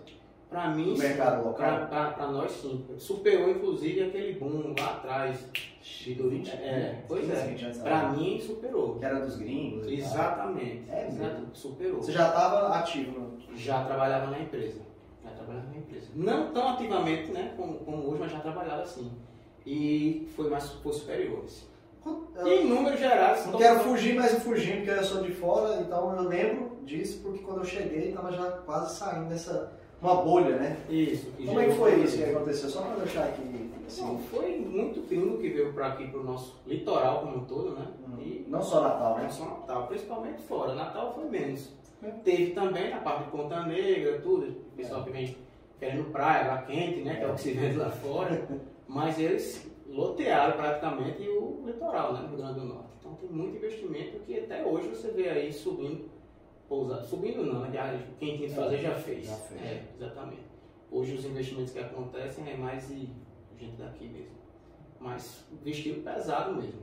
Pra 0.48 0.68
mim, 0.70 0.96
sim. 0.96 1.02
mercado 1.02 1.44
local? 1.44 1.87
Pra 1.88 2.26
nós, 2.32 2.50
sim. 2.52 2.84
Superou, 2.96 3.50
inclusive, 3.50 4.02
aquele 4.04 4.32
boom 4.38 4.74
lá 4.78 4.92
atrás. 4.94 5.46
Do 6.16 6.30
20, 6.30 6.48
é, 6.50 7.04
pois 7.06 7.20
15, 7.26 7.32
é. 7.32 7.44
20 7.46 7.64
anos 7.64 7.78
Pra 7.78 7.96
atrás. 7.98 8.18
mim, 8.18 8.40
superou. 8.40 8.98
Que 8.98 9.04
era 9.04 9.20
dos 9.20 9.37
gringos. 9.37 9.87
Exatamente. 9.87 10.84
É 10.90 11.11
mesmo? 11.11 11.46
Superou. 11.52 11.96
Você 12.02 12.12
já 12.12 12.28
estava 12.28 12.68
ativo 12.78 13.20
no. 13.20 13.56
Já 13.56 13.84
trabalhava 13.84 14.30
na 14.30 14.40
empresa. 14.40 14.80
Já 15.24 15.30
trabalhava 15.30 15.66
na 15.68 15.76
empresa. 15.76 16.06
Não 16.14 16.52
tão 16.52 16.68
ativamente, 16.68 17.30
né, 17.32 17.52
como, 17.56 17.78
como 17.80 18.08
hoje, 18.08 18.20
mas 18.20 18.32
já 18.32 18.40
trabalhava 18.40 18.82
assim. 18.82 19.11
E 19.66 20.28
foi 20.34 20.48
mais 20.48 20.68
foi 20.70 20.92
superior. 20.92 21.42
assim. 21.44 21.66
Eu 22.37 22.46
E 22.48 22.62
em 22.62 22.68
números 22.68 22.98
gerais, 23.00 23.44
não 23.46 23.58
quero 23.58 23.80
fugir, 23.80 24.14
mas 24.14 24.32
eu 24.32 24.40
fugi 24.40 24.72
porque 24.76 24.90
eu 24.90 25.04
sou 25.04 25.22
de 25.22 25.32
fora, 25.32 25.80
então 25.80 26.16
eu 26.16 26.22
lembro 26.22 26.78
disso 26.84 27.20
porque 27.22 27.40
quando 27.40 27.58
eu 27.58 27.64
cheguei 27.64 28.08
estava 28.08 28.32
já 28.32 28.50
quase 28.64 28.96
saindo 28.96 29.28
dessa. 29.28 29.72
Uma 30.00 30.16
bolha, 30.16 30.56
né? 30.56 30.76
Isso. 30.88 31.30
Como 31.44 31.61
é 31.61 31.66
que 31.66 31.72
foi 31.72 32.02
isso 32.02 32.16
que 32.16 32.24
aconteceu? 32.24 32.68
Só 32.68 32.82
para 32.82 32.96
deixar 32.96 33.24
aqui. 33.24 33.68
Assim, 33.87 34.02
Não, 34.02 34.18
foi 34.18 34.58
muito 34.58 35.00
gringo 35.08 35.38
que 35.38 35.48
veio 35.48 35.72
para 35.72 35.88
aqui, 35.88 36.08
para 36.08 36.20
o 36.20 36.24
nosso 36.24 36.56
litoral 36.66 37.20
como 37.20 37.38
um 37.38 37.44
todo, 37.46 37.70
né? 37.70 37.87
Hum. 38.06 38.20
E 38.20 38.44
não 38.46 38.62
só 38.62 38.82
Natal, 38.82 39.16
né? 39.16 39.22
não 39.24 39.30
só 39.30 39.44
Natal, 39.46 39.87
principalmente 39.87 40.42
fora. 40.42 40.74
Natal 40.74 41.14
foi 41.14 41.24
menos. 41.24 41.72
É. 42.02 42.11
Teve 42.11 42.52
também 42.52 42.92
a 42.92 42.98
parte 42.98 43.24
de 43.24 43.30
Ponta 43.30 43.64
Negra, 43.64 44.20
tudo. 44.20 44.46
O 44.46 44.76
pessoal 44.76 45.02
que 45.04 45.11
vem 45.11 45.37
querendo 45.80 46.12
praia, 46.12 46.48
lá 46.48 46.62
quente, 46.62 47.00
né? 47.00 47.16
Que 47.16 47.24
é 47.24 47.28
o 47.28 47.34
que 47.34 47.40
se 47.40 47.52
vende 47.52 47.76
lá 47.76 47.90
fora. 47.90 48.46
Mas 48.87 49.18
eles 49.18 49.66
lotearam 49.88 50.56
praticamente 50.56 51.26
o 51.26 51.62
litoral, 51.66 52.12
né? 52.12 52.20
No 52.20 52.28
Rio 52.28 52.37
Grande 52.37 52.61
do 52.61 52.66
Norte. 52.66 52.88
Então 53.00 53.14
tem 53.14 53.30
muito 53.30 53.56
investimento 53.56 54.18
que 54.20 54.38
até 54.38 54.64
hoje 54.64 54.88
você 54.88 55.11
vê 55.12 55.30
aí 55.30 55.52
subindo, 55.52 56.04
pousado. 56.68 57.04
Subindo 57.07 57.44
não? 57.44 57.70
Já, 57.72 57.98
quem 58.18 58.37
tinha 58.37 58.48
que 58.48 58.54
fazer 58.54 58.78
já 58.78 58.94
fez. 58.94 59.26
Já 59.26 59.35
fez. 59.37 59.61
É, 59.62 59.85
exatamente. 59.96 60.42
Hoje 60.90 61.14
os 61.14 61.24
investimentos 61.24 61.72
que 61.72 61.78
acontecem 61.78 62.48
é 62.50 62.57
mais 62.57 62.88
de 62.88 63.09
gente 63.59 63.76
daqui 63.76 64.09
mesmo. 64.09 64.37
Mas 65.00 65.44
vestido 65.62 66.02
pesado 66.02 66.54
mesmo. 66.54 66.81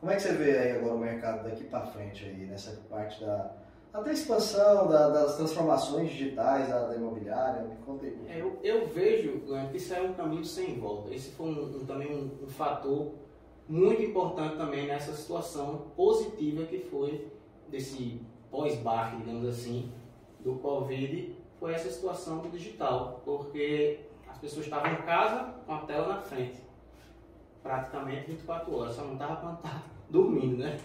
Como 0.00 0.12
é 0.12 0.16
que 0.16 0.22
você 0.22 0.32
vê 0.34 0.58
aí 0.58 0.72
agora 0.72 0.94
o 0.94 0.98
mercado 0.98 1.44
daqui 1.44 1.64
para 1.64 1.86
frente 1.86 2.24
aí, 2.24 2.46
nessa 2.46 2.72
parte 2.90 3.24
da 3.24 3.56
até 3.92 4.12
expansão 4.12 4.88
da- 4.88 5.08
das 5.08 5.36
transformações 5.36 6.10
digitais 6.10 6.68
da, 6.68 6.88
da 6.88 6.96
imobiliária? 6.96 7.62
Me 7.62 7.76
conta 7.86 8.04
aí. 8.04 8.18
É, 8.28 8.40
eu, 8.40 8.58
eu 8.62 8.86
vejo 8.88 9.38
Glenn, 9.46 9.68
que 9.68 9.76
isso 9.78 9.94
é 9.94 10.02
um 10.02 10.12
caminho 10.12 10.44
sem 10.44 10.78
volta. 10.78 11.14
Esse 11.14 11.30
foi 11.30 11.46
um, 11.46 11.76
um- 11.80 11.86
também 11.86 12.12
um, 12.12 12.44
um 12.44 12.48
fator 12.48 13.14
muito 13.68 14.02
importante 14.02 14.56
também 14.56 14.86
nessa 14.86 15.12
situação 15.14 15.86
positiva 15.96 16.64
que 16.64 16.78
foi 16.80 17.28
desse 17.68 18.20
pós-barco, 18.54 19.16
digamos 19.16 19.48
assim, 19.48 19.90
do 20.38 20.54
Covid, 20.54 21.36
foi 21.58 21.74
essa 21.74 21.90
situação 21.90 22.38
do 22.38 22.48
digital, 22.48 23.20
porque 23.24 23.98
as 24.28 24.38
pessoas 24.38 24.66
estavam 24.66 24.92
em 24.92 25.02
casa 25.02 25.54
com 25.66 25.74
a 25.74 25.78
tela 25.80 26.06
na 26.06 26.20
frente, 26.20 26.62
praticamente 27.64 28.30
24 28.30 28.76
horas, 28.76 28.94
só 28.94 29.02
não 29.02 29.14
estava 29.14 29.36
quando 29.36 29.56
estava 29.56 29.82
dormindo, 30.08 30.58
né? 30.58 30.78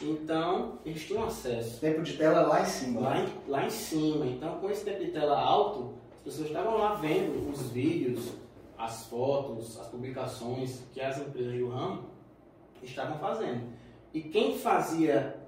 Então, 0.00 0.78
eles 0.82 1.06
tinham 1.06 1.24
acesso. 1.24 1.78
Tempo 1.78 2.02
de 2.02 2.16
tela 2.16 2.40
lá 2.40 2.62
em 2.62 2.64
cima. 2.64 3.00
Lá 3.02 3.18
em, 3.20 3.28
lá 3.46 3.66
em 3.66 3.70
cima. 3.70 4.24
Então, 4.24 4.58
com 4.58 4.70
esse 4.70 4.82
tempo 4.82 5.04
de 5.04 5.10
tela 5.10 5.38
alto, 5.38 5.92
as 6.12 6.20
pessoas 6.20 6.46
estavam 6.48 6.78
lá 6.78 6.94
vendo 6.94 7.50
os 7.50 7.70
vídeos, 7.70 8.32
as 8.78 9.04
fotos, 9.08 9.78
as 9.78 9.88
publicações 9.88 10.84
que 10.94 11.02
as 11.02 11.18
empresas 11.18 11.52
do 11.52 11.68
ramo 11.68 12.04
estavam 12.82 13.18
fazendo. 13.18 13.64
E 14.14 14.22
quem 14.22 14.56
fazia 14.56 15.39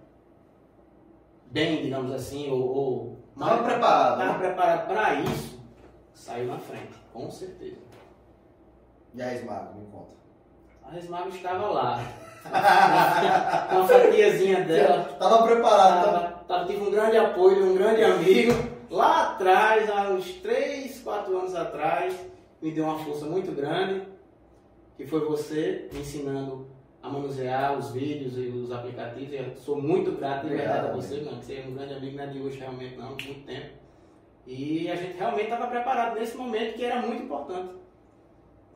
bem, 1.52 1.82
digamos 1.82 2.10
assim, 2.12 2.50
ou, 2.50 2.60
ou 2.60 3.22
Estava 3.34 3.62
preparado. 3.62 4.20
estava 4.20 4.32
né? 4.32 4.38
preparado 4.38 4.86
para 4.88 5.14
isso, 5.14 5.60
saiu 6.14 6.46
na 6.46 6.58
frente, 6.58 6.92
com 7.12 7.30
certeza. 7.30 7.80
E 9.14 9.22
a 9.22 9.34
Esmago, 9.34 9.78
me 9.78 9.86
conta. 9.86 10.14
A 10.82 10.90
Resmago 10.90 11.28
estava 11.28 11.66
lá, 11.68 12.00
com 13.70 13.78
a 13.78 13.86
fatiazinha 13.86 14.62
dela. 14.64 15.04
Tava 15.18 15.46
preparado. 15.46 16.04
Tava, 16.04 16.44
tava, 16.48 16.66
tive 16.66 16.82
um 16.82 16.90
grande 16.90 17.16
apoio 17.16 17.56
de 17.56 17.62
um 17.62 17.74
grande 17.74 18.02
amigo 18.02 18.52
lá 18.90 19.30
atrás, 19.30 19.88
há 19.88 20.10
uns 20.10 20.32
3, 20.34 21.00
4 21.00 21.38
anos 21.38 21.54
atrás, 21.54 22.14
me 22.60 22.70
deu 22.70 22.84
uma 22.84 22.98
força 22.98 23.26
muito 23.26 23.52
grande, 23.52 24.06
que 24.96 25.06
foi 25.06 25.20
você 25.20 25.88
me 25.92 26.00
ensinando 26.00 26.66
a 27.02 27.08
manusear 27.08 27.76
os 27.76 27.90
vídeos 27.90 28.38
e 28.38 28.48
os 28.48 28.70
aplicativos. 28.70 29.32
Eu 29.32 29.56
sou 29.56 29.80
muito 29.80 30.12
grato 30.12 30.46
de 30.46 30.54
verdade 30.54 30.88
a 30.88 30.92
você, 30.92 31.20
mano, 31.20 31.38
que 31.38 31.46
você 31.46 31.54
é 31.56 31.66
um 31.68 31.74
grande 31.74 31.94
amigo, 31.94 32.16
não 32.16 32.24
é 32.24 32.26
de 32.28 32.40
hoje 32.40 32.58
realmente 32.58 32.96
não, 32.96 33.08
muito 33.08 33.44
tempo. 33.44 33.82
E 34.46 34.90
a 34.90 34.96
gente 34.96 35.16
realmente 35.16 35.44
estava 35.44 35.66
preparado 35.66 36.18
nesse 36.18 36.36
momento 36.36 36.74
que 36.74 36.84
era 36.84 37.00
muito 37.00 37.24
importante. 37.24 37.74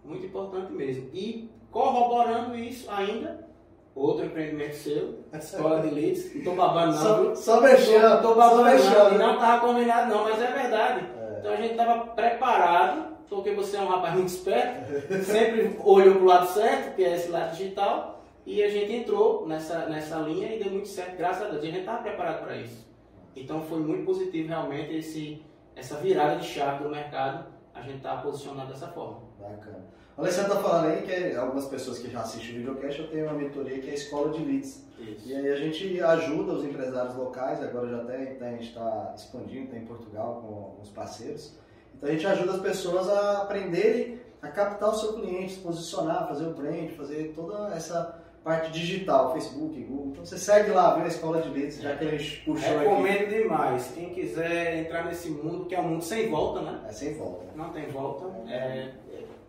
Muito 0.05 0.27
importante 0.27 0.73
mesmo. 0.73 1.09
E 1.13 1.51
corroborando 1.71 2.57
isso 2.57 2.91
ainda, 2.91 3.47
outro 3.95 4.27
empreendimento 4.27 4.75
seu, 4.75 5.21
Escola 5.33 5.81
de 5.81 5.91
Leads, 5.91 6.35
não 6.35 6.45
tô 6.45 6.53
babando 6.53 6.93
não, 6.93 7.03
Só, 7.03 7.35
só 7.35 7.61
mexendo. 7.61 8.23
Tô 8.23 8.35
babando 8.35 8.63
não, 8.63 8.73
mexendo. 8.73 9.15
e 9.15 9.19
não 9.19 9.35
estava 9.35 9.67
combinado 9.67 10.15
não, 10.15 10.25
mas 10.25 10.41
é 10.41 10.47
verdade. 10.47 11.07
É. 11.19 11.39
Então 11.39 11.53
a 11.53 11.57
gente 11.57 11.73
estava 11.73 12.07
preparado, 12.09 13.17
porque 13.29 13.53
você 13.53 13.77
é 13.77 13.81
um 13.81 13.89
rapaz 13.89 14.15
muito 14.15 14.29
esperto, 14.29 14.93
sempre 15.25 15.77
olhou 15.83 16.17
pro 16.17 16.25
lado 16.25 16.47
certo, 16.49 16.95
que 16.95 17.05
é 17.05 17.15
esse 17.15 17.29
lado 17.29 17.57
digital, 17.57 18.16
e 18.47 18.63
a 18.63 18.69
gente 18.71 18.93
entrou 18.93 19.47
nessa, 19.47 19.87
nessa 19.87 20.19
linha 20.21 20.55
e 20.55 20.63
deu 20.63 20.71
muito 20.71 20.87
certo, 20.87 21.17
graças 21.17 21.43
a 21.43 21.49
Deus. 21.49 21.63
A 21.63 21.67
gente 21.67 21.81
estava 21.81 22.03
preparado 22.03 22.45
para 22.45 22.57
isso. 22.57 22.87
Então 23.35 23.61
foi 23.63 23.81
muito 23.81 24.07
positivo 24.07 24.49
realmente 24.49 24.95
esse, 24.95 25.43
essa 25.75 25.97
virada 25.97 26.37
de 26.37 26.47
chave 26.47 26.85
do 26.85 26.89
mercado, 26.89 27.47
a 27.75 27.83
gente 27.83 27.97
está 27.97 28.19
posicionado 28.19 28.73
dessa 28.73 28.87
forma. 28.87 29.21
Bacana. 29.41 29.85
O 30.17 30.21
Alessandro 30.23 30.55
tá 30.55 30.63
falando 30.63 30.87
aí 30.87 31.03
que 31.03 31.37
algumas 31.37 31.67
pessoas 31.67 31.99
que 31.99 32.09
já 32.09 32.21
assistem 32.21 32.55
o 32.55 32.59
videocast, 32.59 33.01
eu 33.01 33.11
tenho 33.11 33.27
uma 33.27 33.35
mentoria 33.35 33.81
que 33.81 33.89
é 33.89 33.91
a 33.91 33.95
Escola 33.95 34.33
de 34.33 34.43
Leads. 34.43 34.87
Isso. 34.99 35.29
E 35.29 35.35
aí 35.35 35.53
a 35.53 35.57
gente 35.57 36.01
ajuda 36.01 36.53
os 36.53 36.65
empresários 36.65 37.17
locais, 37.17 37.63
agora 37.63 37.89
já 37.89 37.97
até 37.99 38.31
até 38.31 38.49
a 38.49 38.53
gente 38.53 38.69
está 38.69 39.13
expandindo, 39.15 39.65
está 39.65 39.77
em 39.77 39.85
Portugal 39.85 40.41
com 40.41 40.55
alguns 40.55 40.89
parceiros. 40.89 41.59
Então 41.95 42.09
a 42.09 42.13
gente 42.13 42.27
ajuda 42.27 42.53
as 42.53 42.61
pessoas 42.61 43.09
a 43.09 43.43
aprenderem 43.43 44.21
a 44.41 44.49
captar 44.49 44.91
o 44.91 44.95
seu 44.95 45.15
cliente, 45.15 45.55
se 45.55 45.61
posicionar, 45.61 46.29
fazer 46.29 46.47
o 46.47 46.55
brand, 46.55 46.91
fazer 46.91 47.33
toda 47.35 47.75
essa 47.75 48.26
parte 48.47 48.71
digital, 48.71 49.33
Facebook, 49.33 49.75
Google. 49.83 50.13
Então 50.13 50.25
você 50.25 50.39
segue 50.39 50.71
lá, 50.71 50.95
viu 50.95 51.03
a 51.05 51.09
Escola 51.09 51.43
de 51.43 51.49
Leads, 51.49 51.83
já 51.83 51.97
que 51.97 52.05
a 52.05 52.11
gente 52.17 52.43
puxou 52.45 52.77
aqui. 52.77 52.89
Recomendo 52.89 53.29
demais. 53.29 53.91
Quem 53.93 54.15
quiser 54.15 54.79
entrar 54.85 55.05
nesse 55.05 55.31
mundo, 55.31 55.67
que 55.67 55.75
é 55.75 55.81
um 55.81 55.89
mundo 55.89 56.05
sem 56.05 56.31
volta, 56.31 56.61
né? 56.63 56.81
É 56.89 56.93
sem 56.93 57.15
volta. 57.15 57.45
Não 57.57 57.71
tem 57.71 57.89
volta. 57.89 58.25
É, 58.49 58.93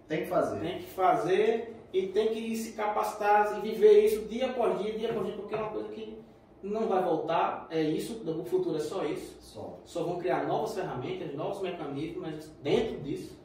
Tem 0.07 0.21
que 0.23 0.25
fazer. 0.25 0.59
tem 0.61 0.79
que 0.79 0.87
fazer 0.89 1.75
e 1.93 2.07
tem 2.07 2.29
que 2.29 2.57
se 2.57 2.71
capacitar 2.71 3.59
e 3.59 3.69
viver 3.69 4.03
isso 4.03 4.25
dia 4.25 4.47
após 4.47 4.79
dia, 4.79 4.97
dia 4.97 5.11
após 5.11 5.27
dia, 5.27 5.35
porque 5.35 5.53
é 5.53 5.57
uma 5.59 5.69
coisa 5.69 5.89
que 5.89 6.17
não 6.63 6.87
vai 6.87 7.03
voltar. 7.03 7.67
É 7.69 7.79
isso, 7.79 8.23
o 8.25 8.45
futuro 8.45 8.77
é 8.77 8.79
só 8.79 9.05
isso. 9.05 9.37
Só. 9.41 9.77
Só 9.85 10.05
vão 10.05 10.17
criar 10.17 10.47
novas 10.47 10.73
ferramentas, 10.73 11.35
novos 11.35 11.61
mecanismos, 11.61 12.19
mas 12.19 12.51
dentro 12.63 12.99
disso. 13.01 13.37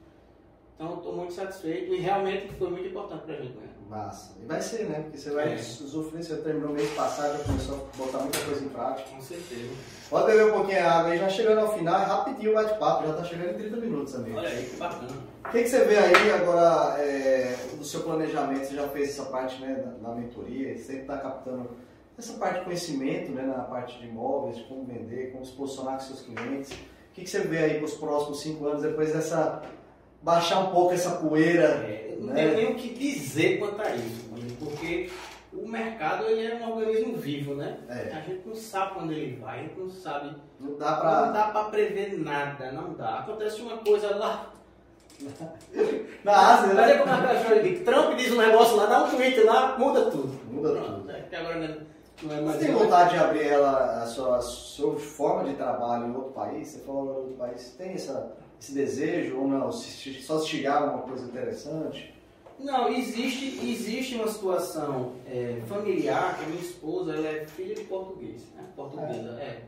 Então, 0.77 0.95
estou 0.97 1.15
muito 1.17 1.33
satisfeito 1.33 1.93
e 1.95 1.99
realmente 1.99 2.49
foi 2.55 2.71
muito 2.71 2.89
importante 2.89 3.23
para 3.25 3.35
a 3.35 3.39
gente. 3.39 3.57
Né? 3.57 3.69
Massa. 3.89 4.33
E 4.43 4.47
vai 4.47 4.61
ser, 4.63 4.85
né? 4.87 5.01
Porque 5.03 5.19
você 5.19 5.31
vai 5.33 5.53
É. 5.53 5.57
usufruir, 5.57 6.25
você 6.25 6.37
terminou 6.37 6.71
o 6.71 6.73
mês 6.73 6.91
passado, 6.95 7.37
já 7.37 7.45
começou 7.45 7.75
a 7.93 7.97
botar 7.99 8.19
muita 8.21 8.39
coisa 8.41 8.65
em 8.65 8.69
prática. 8.71 9.11
Com 9.11 9.21
certeza. 9.21 9.71
Pode 10.09 10.27
beber 10.29 10.47
um 10.47 10.53
pouquinho 10.53 10.79
de 10.79 10.85
água 10.85 11.11
aí, 11.13 11.19
já 11.19 11.29
chegando 11.29 11.59
ao 11.61 11.77
final, 11.77 12.01
é 12.01 12.05
rapidinho 12.05 12.53
o 12.53 12.55
bate-papo, 12.55 13.07
já 13.07 13.13
tá 13.15 13.25
chegando 13.25 13.51
em 13.51 13.55
30 13.59 13.77
minutos, 13.77 14.15
amigo. 14.15 14.39
Olha 14.39 14.49
aí, 14.49 14.65
que 14.65 14.77
bacana. 14.77 15.11
O 15.45 15.51
que, 15.51 15.63
que 15.63 15.69
você 15.69 15.85
vê 15.85 15.99
aí 15.99 16.31
agora 16.33 16.99
é, 17.03 17.57
do 17.77 17.85
seu 17.85 18.01
planejamento? 18.01 18.65
Você 18.65 18.75
já 18.75 18.89
fez 18.89 19.11
essa 19.11 19.25
parte 19.27 19.61
né, 19.61 19.85
na, 20.01 20.09
na 20.09 20.15
mentoria, 20.15 20.73
você 20.75 20.83
sempre 20.85 21.03
está 21.03 21.19
captando 21.19 21.71
essa 22.19 22.33
parte 22.35 22.61
de 22.61 22.65
conhecimento, 22.65 23.31
né, 23.33 23.43
na 23.43 23.65
parte 23.65 23.99
de 23.99 24.07
imóveis, 24.07 24.57
de 24.57 24.65
como 24.65 24.85
vender, 24.85 25.33
como 25.33 25.45
se 25.45 25.53
posicionar 25.53 25.95
com 25.99 26.01
seus 26.01 26.23
clientes. 26.23 26.73
O 26.73 27.15
que, 27.15 27.23
que 27.25 27.29
você 27.31 27.41
vê 27.41 27.59
aí 27.59 27.75
para 27.77 27.85
os 27.85 27.95
próximos 27.95 28.41
cinco 28.41 28.67
anos, 28.67 28.81
depois 28.83 29.13
dessa. 29.13 29.63
Baixar 30.23 30.61
um 30.61 30.71
pouco 30.71 30.95
essa 30.95 31.13
poeira? 31.17 31.65
É, 31.65 32.17
não 32.19 32.29
Né? 32.29 32.35
tenho 32.35 32.57
nem 32.57 32.73
o 32.73 32.75
que 32.77 32.91
dizer 32.95 33.59
quanto 33.59 33.81
a 33.83 33.95
isso, 33.97 34.31
porque 34.61 35.11
o 35.53 35.69
mercado 35.69 36.25
ele 36.27 36.47
é 36.53 36.55
um 36.57 36.71
organismo 36.77 37.17
vivo, 37.17 37.55
né? 37.55 37.79
É. 37.89 38.13
A 38.15 38.21
gente 38.21 38.47
não 38.47 38.55
sabe 38.55 38.95
quando 38.95 39.13
ele 39.13 39.37
vai, 39.37 39.59
a 39.59 39.63
gente 39.63 39.79
não 39.79 39.91
sabe. 39.91 40.37
Não 40.61 40.77
dá 40.79 40.91
Não 40.93 41.01
pra. 41.01 41.23
dá 41.33 41.43
pra 41.49 41.65
prever 41.65 42.19
nada, 42.19 42.73
não 42.73 42.95
dá. 42.95 43.19
Acontece 43.21 43.61
uma 43.61 43.77
coisa 43.79 44.15
lá. 44.17 44.51
Na 46.25 46.55
Ásia, 46.55 46.75
Mas 46.75 46.77
né? 46.87 46.93
é 46.95 46.99
como 46.99 47.13
a 47.13 47.23
cachorra 47.23 47.63
de 47.63 47.77
Trump 47.81 48.17
diz 48.17 48.33
um 48.33 48.39
negócio 48.39 48.77
lá, 48.77 48.87
dá 48.87 49.05
um 49.05 49.11
tweet 49.11 49.41
lá, 49.43 49.77
muda 49.79 50.11
tudo. 50.11 50.41
Muda 50.51 50.71
Pronto, 50.73 50.93
tudo. 51.01 51.11
É 51.13 51.21
que 51.21 51.37
agora 51.37 51.55
não 51.57 51.65
é, 51.65 51.69
não 52.23 52.33
é 52.33 52.37
Você 52.37 52.43
mais. 52.45 52.59
tem 52.59 52.73
vontade 52.73 53.11
de 53.11 53.17
abrir 53.19 53.47
ela, 53.47 54.03
a 54.03 54.07
sua, 54.07 54.37
a 54.37 54.41
sua 54.41 54.97
forma 54.99 55.45
de 55.49 55.55
trabalho 55.57 56.07
em 56.07 56.15
outro 56.15 56.31
país? 56.33 56.69
Você 56.69 56.79
falou 56.81 57.05
em 57.05 57.17
outro 57.19 57.35
país, 57.35 57.75
tem 57.79 57.93
essa, 57.93 58.33
esse 58.63 58.73
desejo 58.73 59.39
ou 59.39 59.49
não? 59.49 59.73
Só 59.73 60.39
se 60.39 60.47
chegar 60.49 60.83
a 60.83 60.85
uma 60.95 61.03
coisa 61.03 61.25
interessante? 61.25 62.15
Não, 62.61 62.89
existe, 62.89 63.59
existe 63.69 64.15
uma 64.15 64.29
situação 64.29 65.15
é, 65.27 65.61
familiar 65.67 66.39
que 66.39 66.45
a 66.45 66.49
minha 66.49 66.61
esposa 66.63 67.13
ela 67.17 67.27
é 67.27 67.45
filha 67.45 67.75
de 67.75 67.83
português, 67.85 68.43
né? 68.55 68.65
Portuguesa, 68.77 69.31
é. 69.41 69.63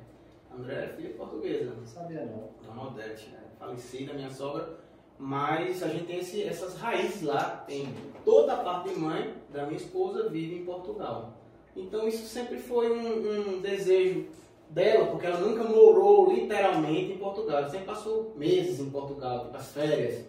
André 0.56 0.74
é 0.84 0.88
filha 0.96 1.10
portuguesa. 1.14 1.74
Não 1.76 1.84
sabia 1.86 2.24
não. 2.24 2.50
Dona 2.64 2.88
Odete, 2.88 3.30
né? 3.30 3.38
falecida, 3.58 4.12
minha 4.12 4.30
sogra, 4.30 4.78
mas 5.18 5.82
a 5.82 5.88
gente 5.88 6.04
tem 6.04 6.18
esse- 6.18 6.42
essas 6.44 6.76
raízes 6.76 7.22
lá, 7.22 7.64
tem 7.66 7.88
toda 8.24 8.52
a 8.52 8.56
parte 8.58 8.90
de 8.90 8.96
mãe 9.00 9.34
da 9.52 9.64
minha 9.66 9.78
esposa 9.78 10.28
vive 10.28 10.56
em 10.56 10.64
Portugal. 10.64 11.32
Então 11.74 12.06
isso 12.06 12.26
sempre 12.26 12.58
foi 12.58 12.92
um, 12.92 13.56
um 13.56 13.60
desejo 13.60 14.26
dela, 14.74 15.06
porque 15.06 15.26
ela 15.26 15.38
nunca 15.38 15.62
morou 15.64 16.32
literalmente 16.32 17.12
em 17.12 17.18
Portugal, 17.18 17.58
ela 17.58 17.68
sempre 17.68 17.86
passou 17.86 18.34
meses 18.36 18.80
em 18.80 18.90
Portugal, 18.90 19.44
tipo 19.44 19.56
as 19.56 19.72
férias. 19.72 20.24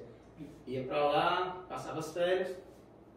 Ia 0.67 0.83
pra 0.83 1.05
lá, 1.05 1.65
passava 1.67 1.99
as 1.99 2.13
férias, 2.13 2.49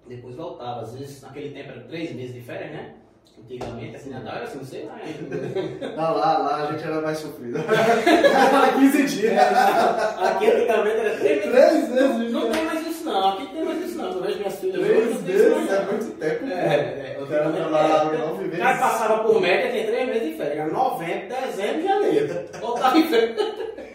depois 0.07 0.35
voltava. 0.35 0.83
Às 0.83 0.95
vezes 0.95 1.23
naquele 1.23 1.51
tempo 1.51 1.71
era 1.71 1.81
três 1.83 2.13
meses 2.15 2.35
de 2.35 2.41
férias, 2.41 2.71
né? 2.73 2.95
Antigamente, 3.39 3.95
assim, 3.97 4.11
Natal 4.11 4.35
era 4.35 4.45
assim, 4.45 4.59
não 4.59 4.65
sei 4.65 4.85
lá. 4.85 4.99
Não, 5.97 6.17
lá, 6.17 6.39
lá 6.39 6.57
a 6.69 6.73
gente 6.73 6.85
era 6.85 7.01
mais 7.01 7.19
sofrido. 7.19 7.59
15 8.79 9.07
dias. 9.07 9.33
Aqui 9.33 10.47
antigamente 10.51 10.97
era 10.97 11.17
três 11.17 11.47
meses. 11.47 11.53
Três 11.53 11.89
meses. 11.89 12.33
Não 12.33 12.51
tem 12.51 12.65
mais 12.65 12.87
isso 12.87 13.05
não, 13.05 13.29
aqui 13.29 13.47
tem 13.47 13.65
mais 13.65 13.85
isso 13.85 13.99
não. 13.99 14.13
Eu 14.13 14.23
vejo 14.23 14.39
minhas 14.39 14.59
filhas 14.59 14.81
meses 14.81 15.71
é 15.71 15.85
muito 15.85 16.19
tempo. 16.19 16.45
É, 16.45 16.49
né? 16.49 17.15
é, 17.17 17.23
O 17.23 17.27
cara 17.27 17.49
antigamente 17.49 18.28
cara 18.59 18.79
passava 18.79 19.25
por 19.25 19.41
média, 19.41 19.71
tem 19.71 19.87
três 19.87 20.09
meses 20.09 20.29
de 20.31 20.35
férias. 20.37 20.59
Era 20.59 20.73
Novembro, 20.73 21.29
dezembro 21.29 21.81
e 21.81 21.85
janeiro. 21.85 22.49
Voltava 22.61 22.99
em 22.99 23.09
férias. 23.09 23.37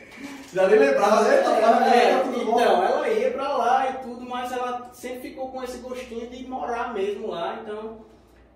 Já 0.54 0.68
nem 0.68 0.78
lembrava, 0.78 1.24
né? 1.24 1.38
É, 1.38 2.24
então, 2.40 2.60
ela 2.62 3.10
ia 3.10 3.32
pra 3.32 3.58
lá 3.58 3.90
e 3.90 4.04
tudo, 4.04 4.22
mas 4.22 4.52
ela 4.52 4.92
sempre 4.94 5.30
ficou 5.30 5.50
com 5.50 5.64
esse 5.64 5.80
gostinho 5.80 6.30
de 6.30 6.48
morar 6.48 6.94
mesmo 6.94 7.28
lá, 7.30 7.60
então. 7.62 8.06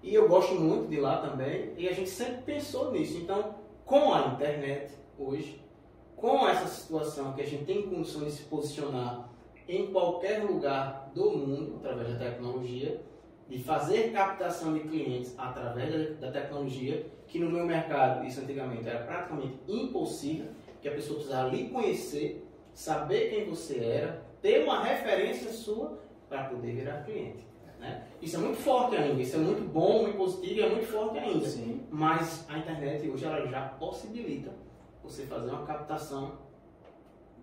E 0.04 0.13
eu 0.13 0.28
gosto 0.28 0.54
muito 0.54 0.88
de 0.89 1.00
lá 1.00 1.17
também, 1.17 1.74
e 1.76 1.89
a 1.89 1.93
gente 1.93 2.10
sempre 2.10 2.43
pensou 2.43 2.91
nisso. 2.91 3.17
Então, 3.17 3.56
com 3.84 4.13
a 4.13 4.28
internet 4.28 4.93
hoje, 5.17 5.60
com 6.15 6.48
essa 6.48 6.67
situação 6.67 7.34
que 7.34 7.41
a 7.41 7.46
gente 7.48 7.65
tem 7.65 7.82
condições 7.82 8.26
de 8.26 8.32
se 8.34 8.43
posicionar 8.43 9.30
em 9.67 9.88
qualquer 9.91 10.43
lugar 10.43 11.12
do 11.15 11.32
mundo 11.32 11.78
através 11.78 12.13
da 12.13 12.26
tecnologia, 12.26 13.02
de 13.50 13.64
fazer 13.64 14.12
captação 14.12 14.74
de 14.74 14.82
clientes 14.82 15.34
através 15.38 16.18
da, 16.20 16.32
tecnologia, 16.32 17.06
que 17.28 17.40
no 17.40 17.50
meu 17.50 17.66
mercado 17.66 18.26
isso 18.26 18.42
antigamente 18.42 18.88
era 18.88 19.06
praticamente 19.06 19.58
impossível, 19.68 20.48
que 20.82 20.88
a 20.88 20.92
pessoa 20.92 21.16
precisava 21.16 21.50
lhe 21.50 21.70
conhecer, 21.70 22.46
saber 22.74 23.30
quem 23.30 23.46
você 23.46 23.80
era, 23.80 24.22
ter 24.42 24.64
uma 24.64 24.84
referência 24.84 25.52
sua 25.52 26.00
para 26.30 26.46
poder 26.46 26.74
virar 26.74 27.04
cliente. 27.04 27.48
Né? 27.80 28.04
Isso 28.22 28.38
é 28.38 28.40
muito 28.40 28.58
forte 28.58 28.96
ainda, 28.96 29.22
isso 29.22 29.36
é 29.36 29.40
muito 29.40 29.62
bom, 29.62 30.04
muito 30.04 30.18
positivo 30.18 30.54
e 30.54 30.62
é 30.62 30.70
muito 30.70 30.88
forte 30.88 31.20
ainda. 31.20 31.48
Sim. 31.48 31.86
Mas 31.92 32.46
a 32.50 32.58
internet 32.58 33.08
hoje 33.08 33.26
ela 33.26 33.46
já 33.48 33.62
possibilita 33.62 34.52
você 35.04 35.24
fazer 35.24 35.50
uma 35.52 35.64
captação 35.66 36.34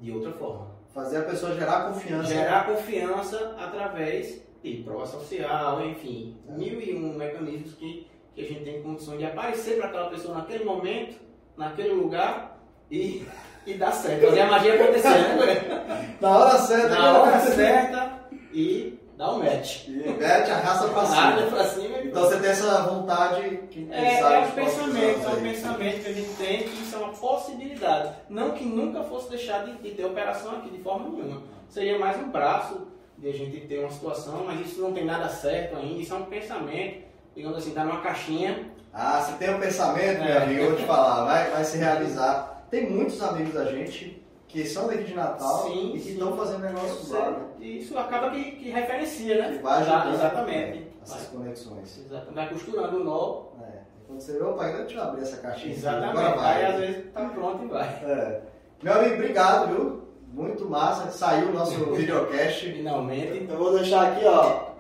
de 0.01 0.11
outra 0.11 0.33
forma. 0.33 0.73
Fazer 0.93 1.19
a 1.19 1.23
pessoa 1.23 1.55
gerar 1.55 1.93
confiança. 1.93 2.29
Gerar 2.29 2.67
confiança 2.67 3.57
através 3.59 4.44
de 4.71 4.83
prova 4.83 5.07
social, 5.07 5.85
enfim, 5.87 6.35
mil 6.49 6.81
e 6.81 6.95
um 6.97 7.15
mecanismos 7.15 7.75
que, 7.75 8.07
que 8.35 8.41
a 8.41 8.49
gente 8.49 8.65
tem 8.65 8.83
condições 8.83 9.19
de 9.19 9.27
aparecer 9.27 9.77
para 9.77 9.89
aquela 9.89 10.09
pessoa 10.09 10.39
naquele 10.39 10.65
momento, 10.65 11.21
naquele 11.55 11.91
lugar 11.91 12.59
e, 12.91 13.27
e 13.67 13.75
dar 13.75 13.93
certo. 13.93 14.27
Fazer 14.27 14.41
a 14.41 14.47
magia 14.47 14.75
acontecer, 14.75 15.09
né? 15.09 16.17
Na 16.19 16.39
hora 16.39 16.59
certa. 16.59 16.89
Na 16.89 17.19
hora 17.19 17.41
certa 17.41 18.21
e 18.55 18.99
dar 19.19 19.33
o 19.33 19.37
um 19.37 19.45
match. 19.45 19.87
E 19.87 19.91
mete 19.91 20.51
a 20.51 20.57
raça 20.57 20.89
pra 20.89 21.05
cima. 21.05 21.17
Arrasta 21.19 21.47
pra 21.51 21.65
cima. 21.65 21.99
Então 21.99 22.23
você 22.23 22.37
tem 22.39 22.51
essa 22.51 22.83
vontade 22.85 23.59
que 23.71 23.87
é, 23.91 24.21
é 24.21 24.39
um 24.39 24.51
pensamento, 24.53 25.27
é 25.27 25.29
um 25.29 25.43
pensamento 25.43 26.03
que 26.03 26.09
a 26.09 26.13
gente 26.15 26.37
tem 26.37 26.63
que 26.63 26.83
isso 26.83 26.97
é 26.97 26.99
uma 27.01 27.13
possibilidade. 27.13 28.15
Não 28.31 28.53
que 28.53 28.65
nunca 28.65 29.03
fosse 29.05 29.29
deixar 29.29 29.65
de, 29.67 29.75
de 29.75 29.91
ter 29.91 30.07
operação 30.07 30.53
aqui 30.53 30.71
de 30.71 30.79
forma 30.79 31.11
nenhuma. 31.11 31.43
Seria 31.69 31.99
mais 31.99 32.17
um 32.19 32.31
braço 32.31 32.94
de 33.19 33.29
a 33.29 33.33
gente 33.33 33.67
ter 33.67 33.81
uma 33.81 33.91
situação, 33.91 34.45
mas 34.45 34.61
isso 34.67 34.81
não 34.81 34.93
tem 34.93 35.05
nada 35.05 35.29
certo 35.29 35.77
ainda, 35.77 36.01
isso 36.01 36.13
é 36.15 36.17
um 36.17 36.25
pensamento, 36.25 37.05
digamos 37.35 37.59
assim, 37.59 37.71
tá 37.71 37.85
numa 37.85 38.01
caixinha. 38.01 38.71
Ah, 38.93 39.21
se 39.21 39.35
tem 39.39 39.55
um 39.55 39.61
pensamento, 39.61 40.23
é. 40.23 40.25
meu 40.25 40.43
amigo, 40.43 40.61
eu 40.61 40.71
vou 40.71 40.79
te 40.79 40.87
falar, 40.87 41.25
vai, 41.25 41.51
vai 41.51 41.65
se 41.65 41.79
realizar. 41.79 42.67
Tem 42.71 42.91
muitos 42.91 43.23
amigos 43.23 43.55
da 43.55 43.65
gente 43.67 44.23
que 44.55 44.65
são 44.65 44.87
daqui 44.87 45.03
de 45.03 45.15
Natal 45.15 45.67
sim, 45.67 45.95
e 45.97 46.01
que 46.01 46.11
estão 46.11 46.37
fazendo 46.37 46.61
negócios 46.61 47.11
lá. 47.11 47.31
Né? 47.31 47.39
E 47.59 47.79
isso 47.79 47.99
acaba 47.99 48.31
que, 48.31 48.53
que 48.53 48.71
referencia, 48.71 49.43
né? 49.43 49.57
Que 49.57 49.63
vai 49.63 49.81
ajudar, 49.81 50.15
exatamente. 50.15 50.79
Né? 50.79 50.87
Essas 51.03 51.23
vai. 51.23 51.27
conexões. 51.33 51.99
Exatamente. 51.99 52.35
Vai 52.35 52.49
costurando 52.51 53.01
o 53.01 53.05
nó. 53.05 53.65
É. 53.65 53.81
Quando 54.07 54.21
você 54.21 54.33
vê, 54.35 54.45
opa, 54.45 54.65
deixa 54.65 54.95
eu 54.95 55.03
abrir 55.03 55.23
essa 55.23 55.39
caixinha. 55.39 55.75
Exatamente. 55.75 56.19
Agora 56.19 56.37
vai. 56.37 56.65
Aí 56.65 56.67
às 56.67 56.79
vezes 56.79 57.13
tá 57.13 57.29
pronto 57.31 57.65
e 57.65 57.67
vai. 57.67 57.89
É. 57.89 58.43
Meu 58.81 58.93
amigo, 58.93 59.15
obrigado, 59.15 59.69
viu? 59.69 60.04
Muito 60.35 60.69
massa. 60.69 61.11
Saiu 61.11 61.49
o 61.49 61.53
nosso 61.53 61.79
videocast. 61.95 62.61
Finalmente. 62.61 63.47
Eu 63.49 63.57
vou 63.57 63.73
deixar 63.73 64.09
aqui, 64.09 64.25
ó. 64.25 64.75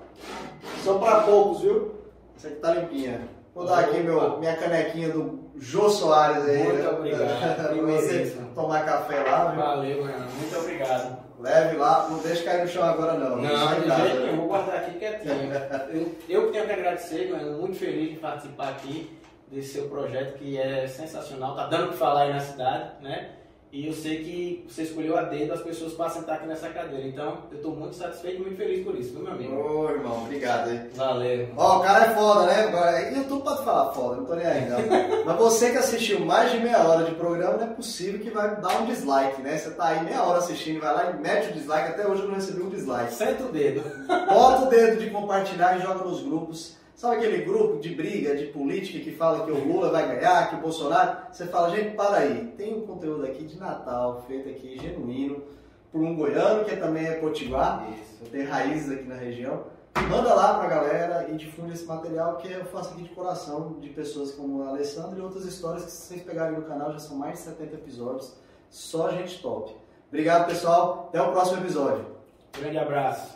Só 0.82 0.98
para 0.98 1.20
poucos, 1.20 1.62
viu? 1.62 1.94
Essa 2.36 2.48
aqui 2.48 2.56
tá 2.56 2.74
limpinha. 2.74 3.28
Vou 3.54 3.64
dar 3.64 3.80
aqui 3.80 4.00
meu, 4.00 4.38
minha 4.38 4.56
canequinha 4.56 5.10
do 5.10 5.38
Jô 5.56 5.88
Soares 5.88 6.44
aí. 6.44 6.64
Muito 6.64 6.82
né? 6.82 6.88
obrigado. 6.88 7.76
você 7.86 8.36
tomar 8.52 8.84
café 8.84 9.22
lá, 9.22 9.52
viu? 9.52 9.62
Valeu, 9.62 10.04
mano. 10.04 10.26
Muito 10.36 10.58
obrigado. 10.58 11.24
Leve 11.38 11.76
lá, 11.76 12.08
não 12.08 12.18
deixe 12.18 12.42
cair 12.42 12.62
no 12.62 12.68
chão 12.68 12.82
agora 12.82 13.14
não. 13.14 13.36
Não, 13.36 13.80
de 13.80 13.90
jeito 13.90 14.20
nenhum, 14.22 14.36
vou 14.38 14.48
guardar 14.48 14.76
aqui 14.76 14.98
quietinho. 14.98 15.52
eu, 15.92 16.12
eu 16.28 16.52
tenho 16.52 16.64
que 16.64 16.72
agradecer, 16.72 17.30
mano, 17.30 17.58
muito 17.58 17.76
feliz 17.76 18.10
de 18.10 18.16
participar 18.16 18.70
aqui 18.70 19.16
desse 19.48 19.74
seu 19.74 19.88
projeto 19.88 20.38
que 20.38 20.58
é 20.58 20.86
sensacional, 20.86 21.54
tá 21.54 21.66
dando 21.66 21.88
o 21.88 21.90
que 21.90 21.98
falar 21.98 22.22
aí 22.22 22.32
na 22.32 22.40
cidade, 22.40 22.92
né? 23.02 23.30
E 23.74 23.88
eu 23.88 23.92
sei 23.92 24.22
que 24.22 24.64
você 24.68 24.82
escolheu 24.84 25.18
a 25.18 25.22
dedo 25.22 25.52
as 25.52 25.60
pessoas 25.60 25.94
para 25.94 26.08
sentar 26.08 26.36
aqui 26.36 26.46
nessa 26.46 26.68
cadeira. 26.68 27.08
Então, 27.08 27.38
eu 27.50 27.56
estou 27.56 27.74
muito 27.74 27.96
satisfeito 27.96 28.36
e 28.36 28.40
muito 28.42 28.56
feliz 28.56 28.84
por 28.84 28.94
isso, 28.94 29.10
viu, 29.14 29.24
meu 29.24 29.32
amigo? 29.32 29.52
Ô, 29.52 29.90
irmão, 29.90 30.22
obrigado 30.22 30.68
aí. 30.68 30.88
Valeu. 30.94 31.48
Ó, 31.56 31.78
o 31.78 31.82
cara 31.82 32.04
é 32.04 32.14
foda, 32.14 32.46
né? 32.46 33.12
YouTube 33.16 33.42
pode 33.42 33.64
falar 33.64 33.92
foda, 33.92 34.18
não 34.18 34.26
tô 34.26 34.36
nem 34.36 34.46
aí, 34.46 34.70
não. 34.70 34.78
Mas 35.26 35.36
você 35.36 35.72
que 35.72 35.78
assistiu 35.78 36.20
mais 36.20 36.52
de 36.52 36.60
meia 36.60 36.86
hora 36.86 37.04
de 37.04 37.16
programa, 37.16 37.56
não 37.56 37.64
é 37.64 37.70
possível 37.70 38.20
que 38.20 38.30
vai 38.30 38.60
dar 38.60 38.80
um 38.80 38.86
dislike, 38.86 39.42
né? 39.42 39.58
Você 39.58 39.72
tá 39.72 39.88
aí 39.88 40.04
meia 40.04 40.22
hora 40.22 40.38
assistindo, 40.38 40.80
vai 40.80 40.94
lá 40.94 41.10
e 41.10 41.20
mete 41.20 41.50
o 41.50 41.54
dislike. 41.54 41.88
Até 41.88 42.06
hoje 42.06 42.22
eu 42.22 42.28
não 42.28 42.36
recebi 42.36 42.62
um 42.62 42.70
dislike. 42.70 43.12
Senta 43.12 43.42
o 43.42 43.48
dedo. 43.48 43.82
Bota 44.06 44.66
o 44.66 44.70
dedo 44.70 45.00
de 45.00 45.10
compartilhar 45.10 45.76
e 45.76 45.82
joga 45.82 46.04
nos 46.04 46.22
grupos. 46.22 46.76
Sabe 46.94 47.16
aquele 47.16 47.44
grupo 47.44 47.80
de 47.80 47.92
briga, 47.94 48.36
de 48.36 48.46
política 48.46 49.00
que 49.00 49.16
fala 49.16 49.44
que 49.44 49.50
o 49.50 49.64
Lula 49.64 49.90
vai 49.90 50.06
ganhar, 50.06 50.48
que 50.48 50.56
o 50.56 50.60
Bolsonaro? 50.60 51.16
Você 51.32 51.46
fala, 51.46 51.70
gente, 51.70 51.96
para 51.96 52.18
aí. 52.18 52.54
Tem 52.56 52.72
um 52.74 52.86
conteúdo 52.86 53.24
aqui 53.24 53.44
de 53.44 53.58
Natal, 53.58 54.24
feito 54.28 54.48
aqui, 54.48 54.78
genuíno, 54.78 55.42
por 55.90 56.00
um 56.00 56.14
goiano 56.14 56.64
que 56.64 56.76
também 56.76 57.06
é 57.06 57.14
potiguar, 57.14 57.86
tem 58.30 58.44
raízes 58.44 58.92
aqui 58.92 59.08
na 59.08 59.16
região. 59.16 59.64
Manda 60.08 60.34
lá 60.34 60.58
pra 60.58 60.68
galera 60.68 61.28
e 61.30 61.36
difunde 61.36 61.72
esse 61.72 61.84
material 61.84 62.36
que 62.36 62.50
eu 62.50 62.64
faço 62.66 62.94
aqui 62.94 63.02
de 63.02 63.08
coração, 63.10 63.76
de 63.80 63.88
pessoas 63.90 64.32
como 64.32 64.62
a 64.62 64.68
Alessandra 64.68 65.18
e 65.18 65.22
outras 65.22 65.44
histórias 65.44 65.84
que 65.84 65.90
vocês 65.90 66.22
pegarem 66.22 66.58
no 66.58 66.64
canal, 66.64 66.92
já 66.92 66.98
são 66.98 67.16
mais 67.16 67.34
de 67.34 67.44
70 67.44 67.74
episódios, 67.74 68.34
só 68.70 69.10
gente 69.10 69.40
top. 69.40 69.74
Obrigado, 70.08 70.46
pessoal. 70.46 71.06
Até 71.08 71.22
o 71.22 71.32
próximo 71.32 71.60
episódio. 71.60 72.06
Grande 72.58 72.78
abraço. 72.78 73.32